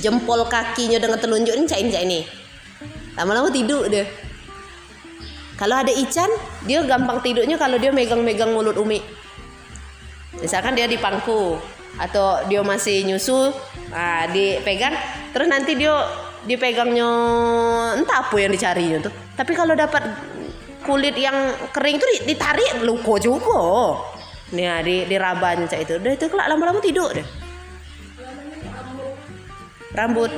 [0.00, 2.20] jempol kakinya dengan telunjuk ini cak ini
[3.14, 4.08] lama-lama tidur dia
[5.60, 6.30] kalau ada Ican
[6.64, 9.04] dia gampang tidurnya kalau dia megang-megang mulut Umi
[10.40, 11.60] misalkan dia di pangku
[11.98, 13.50] atau dia masih nyusu
[13.90, 14.94] nah, dipegang.
[15.34, 15.94] Terus nanti dia
[16.44, 17.10] dipegangnya
[17.98, 19.12] entah apa yang dicarinya tuh.
[19.36, 20.04] Tapi kalau dapat
[20.84, 23.60] kulit yang kering itu di- ditarik luko juga.
[24.50, 25.92] Nih di dirabanya cak itu.
[26.00, 27.26] Udah itu kelak lama-lama tidur deh.
[29.94, 30.30] Rambut.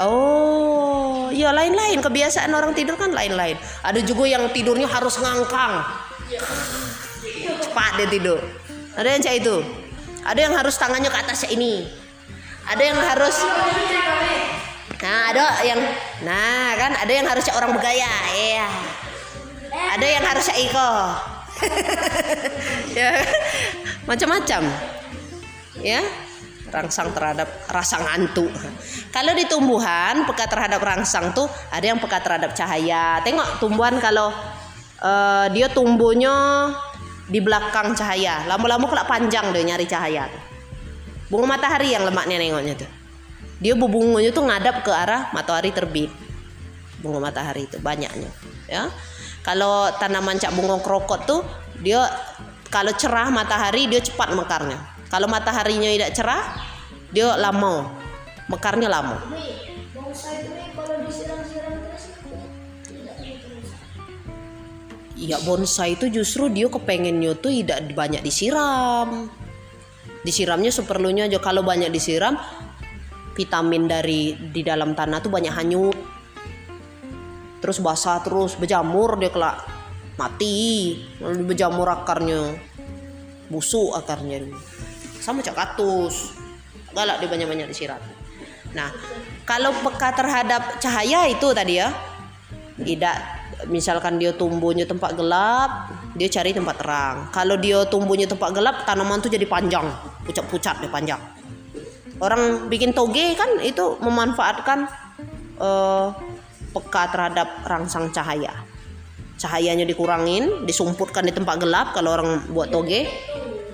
[0.00, 2.02] Oh ya lain-lain.
[2.02, 3.56] Kebiasaan orang tidur kan lain-lain.
[3.84, 5.84] Ada juga yang tidurnya harus ngangkang.
[7.64, 8.40] Cepat dia tidur.
[8.98, 9.56] Ada yang kayak itu
[10.24, 11.88] ada yang harus tangannya ke atas ini
[12.68, 13.36] ada yang harus
[15.00, 15.80] nah ada yang
[16.22, 18.68] nah kan ada yang harus kayak orang bergaya iya
[19.96, 20.92] ada yang harus kayak Iko
[22.98, 23.12] ya
[24.04, 24.62] macam-macam
[25.80, 26.02] ya
[26.70, 28.48] rangsang terhadap rasa ngantuk.
[29.10, 33.18] Kalau di tumbuhan peka terhadap rangsang tuh ada yang peka terhadap cahaya.
[33.26, 34.30] Tengok tumbuhan kalau
[35.02, 36.32] eh, dia tumbuhnya
[37.30, 40.26] di belakang cahaya, lama-lama kelak panjang dia nyari cahaya.
[41.30, 42.90] Bunga matahari yang lemaknya nengoknya tuh.
[43.62, 46.10] Dia bubunganya tuh ngadap ke arah matahari terbit.
[46.98, 48.28] Bunga matahari itu banyaknya,
[48.66, 48.90] ya.
[49.46, 51.40] Kalau tanaman cak bunga krokot tuh
[51.80, 52.04] dia
[52.68, 54.76] kalau cerah matahari dia cepat mekarnya.
[55.08, 56.44] Kalau mataharinya tidak cerah,
[57.14, 57.94] dia lama.
[58.50, 59.22] Mekarnya lama.
[65.20, 69.28] Iya bonsai itu justru dia kepengennya tuh tidak banyak disiram.
[70.24, 71.36] Disiramnya seperlunya aja.
[71.44, 72.40] Kalau banyak disiram,
[73.36, 75.96] vitamin dari di dalam tanah tuh banyak hanyut.
[77.60, 79.60] Terus basah terus berjamur dia kelak
[80.16, 80.96] mati.
[81.20, 82.56] Lalu berjamur akarnya.
[83.52, 84.48] Busuk akarnya.
[85.20, 86.32] Sama cak kaktus.
[86.96, 88.00] Galak dia banyak-banyak disiram.
[88.72, 88.88] Nah,
[89.44, 91.92] kalau peka terhadap cahaya itu tadi ya,
[92.80, 98.86] tidak misalkan dia tumbuhnya tempat gelap dia cari tempat terang kalau dia tumbuhnya tempat gelap
[98.86, 99.90] tanaman tuh jadi panjang
[100.24, 101.20] pucat-pucat dia panjang
[102.22, 104.88] orang bikin toge kan itu memanfaatkan
[105.60, 106.06] eh,
[106.70, 108.54] peka terhadap rangsang cahaya
[109.40, 113.08] cahayanya dikurangin disumputkan di tempat gelap kalau orang buat toge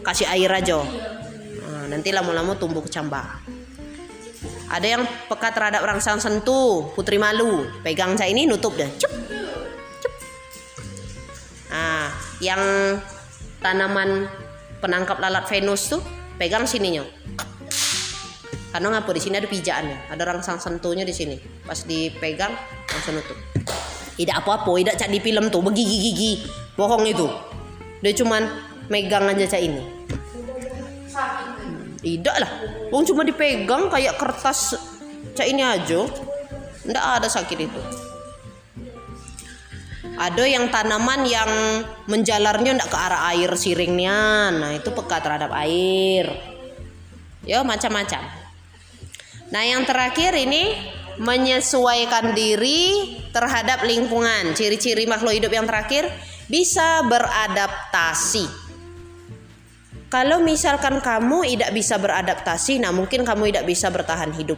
[0.02, 0.82] kasih air aja
[1.86, 3.46] Nah, nanti lama-lama tumbuh kecambah
[4.66, 7.70] ada yang peka terhadap rangsang sentuh, putri malu.
[7.86, 8.90] Pegang saya ini nutup dah.
[8.98, 9.12] Cup.
[11.76, 12.08] Nah,
[12.40, 12.62] yang
[13.60, 14.32] tanaman
[14.80, 16.00] penangkap lalat Venus tuh
[16.40, 17.04] pegang sininya.
[18.72, 21.36] Karena ngapa di sini ada pijaannya, ada rangsang sentuhnya di sini.
[21.68, 22.56] Pas dipegang
[22.88, 23.36] langsung nutup.
[24.16, 26.48] Tidak apa-apa, tidak cak di film tuh begigi-gigi.
[26.80, 27.28] Bohong itu.
[28.00, 28.48] Dia cuman
[28.88, 29.84] megang aja cak ini.
[32.00, 32.52] Tidak lah.
[32.88, 34.80] Wong cuma dipegang kayak kertas
[35.36, 36.08] cak ini aja.
[36.88, 37.80] Ndak ada sakit itu.
[40.16, 41.50] Ada yang tanaman yang
[42.08, 44.48] menjalarnya ndak ke arah air siringnya.
[44.48, 46.32] Nah, itu peka terhadap air.
[47.44, 48.24] Ya, macam-macam.
[49.52, 50.72] Nah, yang terakhir ini
[51.20, 54.56] menyesuaikan diri terhadap lingkungan.
[54.56, 56.08] Ciri-ciri makhluk hidup yang terakhir
[56.48, 58.66] bisa beradaptasi.
[60.06, 64.56] Kalau misalkan kamu tidak bisa beradaptasi, nah mungkin kamu tidak bisa bertahan hidup.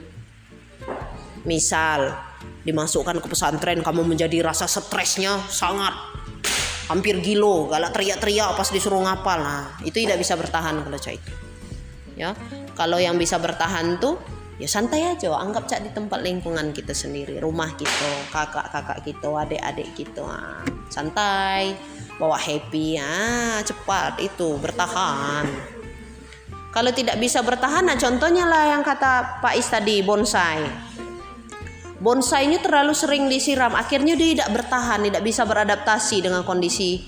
[1.48, 2.27] Misal
[2.68, 5.94] dimasukkan ke pesantren, kamu menjadi rasa stresnya sangat.
[6.88, 9.40] Hampir gilo, galak teriak-teriak pas disuruh ngapal.
[9.40, 11.32] Nah, itu tidak bisa bertahan kalau cah itu.
[12.16, 12.32] Ya,
[12.74, 14.18] kalau yang bisa bertahan tuh
[14.58, 15.32] ya santai aja.
[15.38, 20.24] Anggap cak di tempat lingkungan kita sendiri rumah kita kakak-kakak kita adik-adik kita.
[20.26, 21.76] Ah, santai
[22.18, 22.98] bawa happy.
[22.98, 25.46] Ah cepat itu bertahan.
[26.68, 30.88] Kalau tidak bisa bertahan nah contohnya lah yang kata Pak Is tadi bonsai
[31.98, 37.02] bonsainya terlalu sering disiram akhirnya dia tidak bertahan tidak bisa beradaptasi dengan kondisi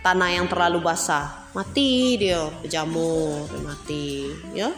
[0.00, 4.72] tanah yang terlalu basah mati dia berjamur mati ya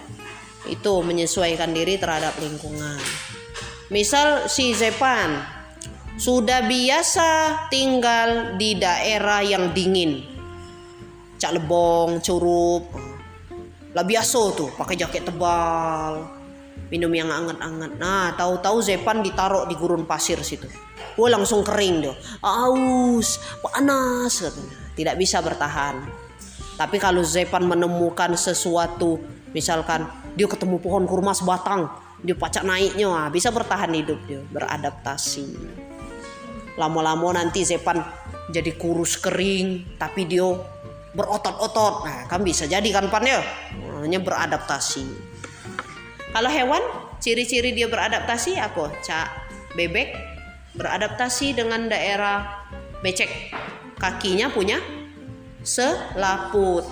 [0.68, 3.00] itu menyesuaikan diri terhadap lingkungan.
[3.92, 5.44] Misal si Zepan
[6.16, 7.28] sudah biasa
[7.68, 10.24] tinggal di daerah yang dingin.
[11.36, 12.88] Cak lebong, curup.
[13.94, 16.26] Lah biasa tuh pakai jaket tebal,
[16.94, 17.98] minum yang anget-anget.
[17.98, 20.70] Nah, tahu-tahu Zepan ditaruh di gurun pasir situ.
[21.18, 22.14] Wah langsung kering dia.
[22.38, 24.46] Aus, panas.
[24.94, 26.06] Tidak bisa bertahan.
[26.78, 29.18] Tapi kalau Zepan menemukan sesuatu,
[29.50, 30.06] misalkan
[30.38, 31.86] dia ketemu pohon kurma sebatang
[32.24, 35.54] dia pacak naiknya ah, bisa bertahan hidup dia beradaptasi
[36.80, 38.02] lama-lama nanti Zepan
[38.50, 40.48] jadi kurus kering tapi dia
[41.14, 43.38] berotot-otot nah kan bisa jadi kan pan ya
[44.02, 45.33] hanya beradaptasi
[46.34, 46.82] kalau hewan
[47.22, 49.28] ciri-ciri dia beradaptasi apa cak
[49.78, 50.12] bebek
[50.74, 52.66] beradaptasi dengan daerah
[53.00, 53.54] becek
[54.02, 54.82] kakinya punya
[55.62, 56.82] selaput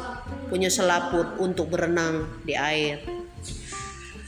[0.46, 3.02] punya selaput untuk berenang di air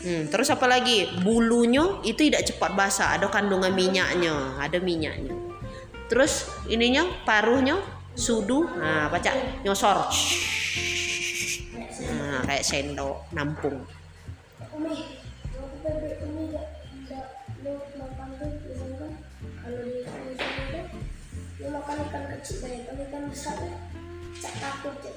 [0.05, 1.09] Hmm, terus apa lagi?
[1.25, 5.33] Bulunya itu tidak cepat basah, ada kandungan minyaknya, ada minyaknya.
[6.12, 7.81] Terus ininya paruhnya
[8.12, 9.33] sudu, nah baca
[9.65, 10.12] nyosor.
[12.05, 13.81] Nah, kayak sendok nampung.
[14.75, 14.95] Umi,
[15.55, 16.66] waktu bebek Umi gak
[17.07, 17.27] gak
[17.62, 19.12] lo makan tuh biasanya kan
[19.62, 20.91] kalau di Indonesia itu
[21.62, 23.77] lo makan ikan kecil banyak kalau ikan besar ya
[24.43, 25.14] cak takut cak.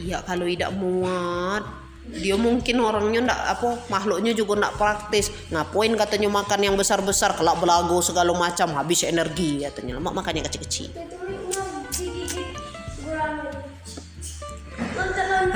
[0.00, 1.64] Iya kalau tidak muat.
[2.04, 5.32] Dia mungkin orangnya ndak apa makhluknya juga ndak praktis.
[5.52, 10.00] Ngapain katanya makan yang besar besar kelak belagu segala macam habis energi katanya.
[10.00, 10.88] Mak makannya kecil kecil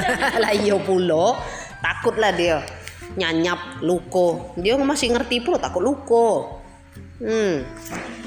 [0.42, 1.36] lah iya pulo
[1.82, 2.62] takut lah dia
[3.16, 4.52] nyanyap luko.
[4.58, 6.60] Dia masih ngerti pula takut luko.
[7.22, 7.64] Hmm.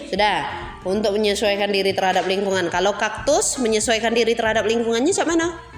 [0.07, 0.69] Sudah.
[0.81, 2.71] Untuk menyesuaikan diri terhadap lingkungan.
[2.73, 5.71] Kalau kaktus menyesuaikan diri terhadap lingkungannya cak mana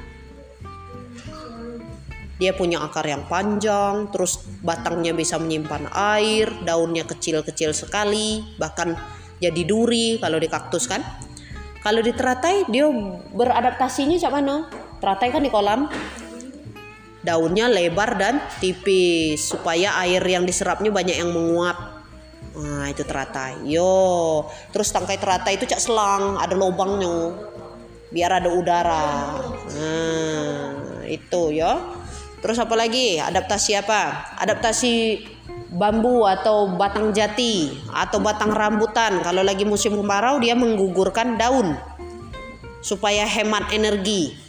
[2.44, 9.00] dia punya akar yang panjang terus batangnya bisa menyimpan air daunnya kecil-kecil sekali bahkan
[9.44, 11.04] jadi duri kalau di kaktus kan?
[11.84, 12.88] Kalau di teratai dia
[13.36, 14.72] beradaptasinya cak mana
[15.04, 15.92] teratai kan di kolam
[17.24, 22.04] daunnya lebar dan tipis supaya air yang diserapnya banyak yang menguap.
[22.54, 23.64] Nah itu teratai.
[23.66, 24.46] Yo.
[24.70, 27.34] Terus tangkai teratai itu cak selang ada lubangnya.
[28.14, 29.40] Biar ada udara.
[29.74, 31.80] Nah itu ya
[32.44, 33.18] terus apa lagi?
[33.24, 34.36] Adaptasi apa?
[34.44, 35.24] Adaptasi
[35.74, 39.24] bambu atau batang jati atau batang rambutan.
[39.24, 41.74] Kalau lagi musim kemarau dia menggugurkan daun
[42.84, 44.43] supaya hemat energi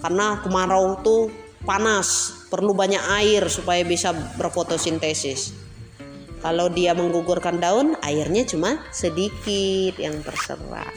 [0.00, 1.28] karena kemarau tuh
[1.64, 5.52] panas perlu banyak air supaya bisa berfotosintesis.
[6.40, 10.88] Kalau dia menggugurkan daun airnya cuma sedikit yang terserap.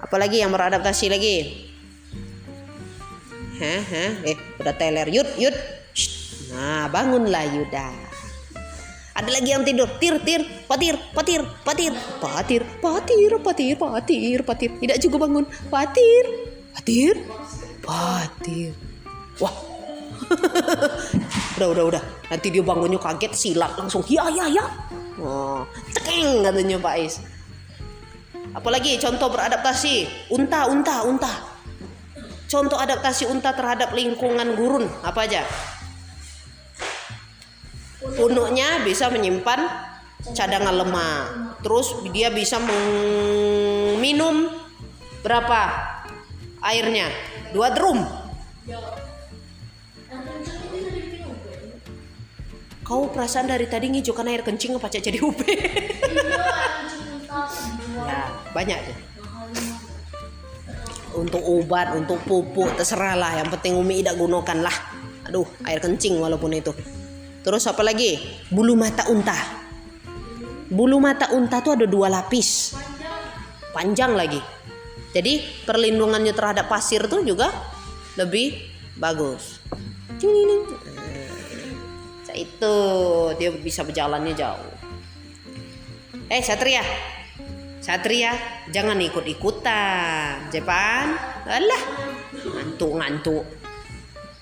[0.00, 1.68] Apalagi yang beradaptasi lagi?
[3.60, 5.12] Hah, eh udah teler.
[5.12, 5.56] Yud yud.
[6.54, 7.90] Nah bangunlah Yuda.
[9.18, 9.90] Ada lagi yang tidur?
[9.98, 11.92] Tir tir patir patir patir.
[12.22, 14.70] Patir patir patir patir patir.
[14.78, 15.44] Tidak juga bangun.
[15.68, 16.24] Patir
[16.72, 17.18] patir
[17.88, 18.76] patir
[19.40, 19.54] wah.
[21.58, 22.02] Udah udah udah.
[22.28, 24.04] Nanti dia bangunnya kaget silat langsung.
[24.06, 24.62] Ya ya ya
[25.18, 25.66] oh
[25.96, 27.18] cekeng katanya Pak Is.
[28.52, 30.06] Apalagi contoh beradaptasi.
[30.30, 31.32] Unta unta unta.
[32.46, 35.42] Contoh adaptasi unta terhadap lingkungan gurun apa aja?
[38.14, 39.66] Punuknya bisa menyimpan
[40.30, 41.24] cadangan lemak.
[41.66, 42.62] Terus dia bisa
[43.98, 44.46] minum
[45.26, 45.90] berapa?
[46.58, 47.06] Airnya
[47.52, 48.00] dua drum.
[52.88, 55.44] Kau perasaan dari tadi ngijukan air kencing apa jadi UP
[58.08, 58.96] ya banyak tuh
[61.20, 63.42] untuk obat untuk pupuk terserah lah.
[63.42, 64.76] Yang penting umi tidak gunakan lah.
[65.26, 66.70] Aduh air kencing walaupun itu.
[67.42, 68.22] Terus apa lagi?
[68.54, 69.34] Bulu mata unta.
[70.70, 72.78] Bulu mata unta tuh ada dua lapis.
[73.74, 74.38] Panjang lagi
[75.12, 77.48] jadi perlindungannya terhadap pasir tuh juga
[78.18, 78.60] lebih
[78.98, 79.62] bagus.
[82.28, 82.74] Nah, itu
[83.40, 84.72] dia bisa berjalannya jauh.
[86.28, 86.84] Eh satria.
[87.78, 88.36] Satria
[88.68, 91.16] jangan ikut ikutan Jepan.
[91.48, 91.82] Alah
[92.38, 93.44] ngantuk ngantuk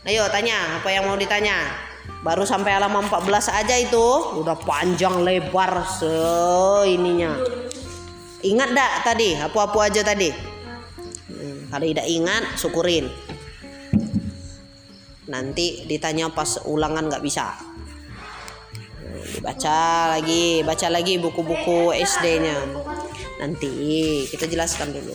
[0.06, 1.66] ayo tanya apa yang mau ditanya?
[2.22, 4.06] Baru sampai halaman 14 aja itu.
[4.38, 6.14] Udah panjang lebar se
[6.86, 7.34] ininya.
[8.46, 9.34] Ingat dak tadi?
[9.34, 10.30] Apa-apa aja tadi?
[11.66, 13.10] Kalau tidak ingat, syukurin.
[15.26, 17.54] Nanti ditanya pas ulangan nggak bisa.
[19.36, 22.62] Dibaca lagi, baca lagi buku-buku SD-nya.
[23.42, 25.14] Nanti kita jelaskan dulu.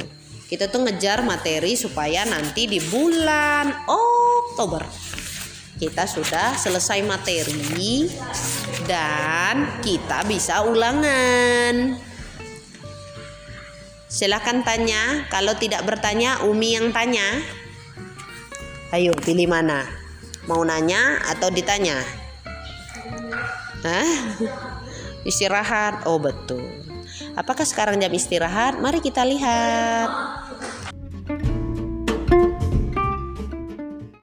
[0.52, 4.84] Kita tuh ngejar materi supaya nanti di bulan Oktober
[5.82, 8.06] kita sudah selesai materi
[8.86, 12.11] dan kita bisa ulangan.
[14.12, 15.24] Silahkan tanya.
[15.32, 17.24] Kalau tidak bertanya, Umi yang tanya.
[18.91, 19.88] Ayo pilih mana?
[20.51, 21.95] Mau nanya atau ditanya?
[23.88, 24.36] Hah?
[25.32, 26.03] Istirahat.
[26.03, 26.59] Oh betul.
[27.39, 28.84] Apakah sekarang jam istirahat?
[28.84, 30.12] Mari kita lihat.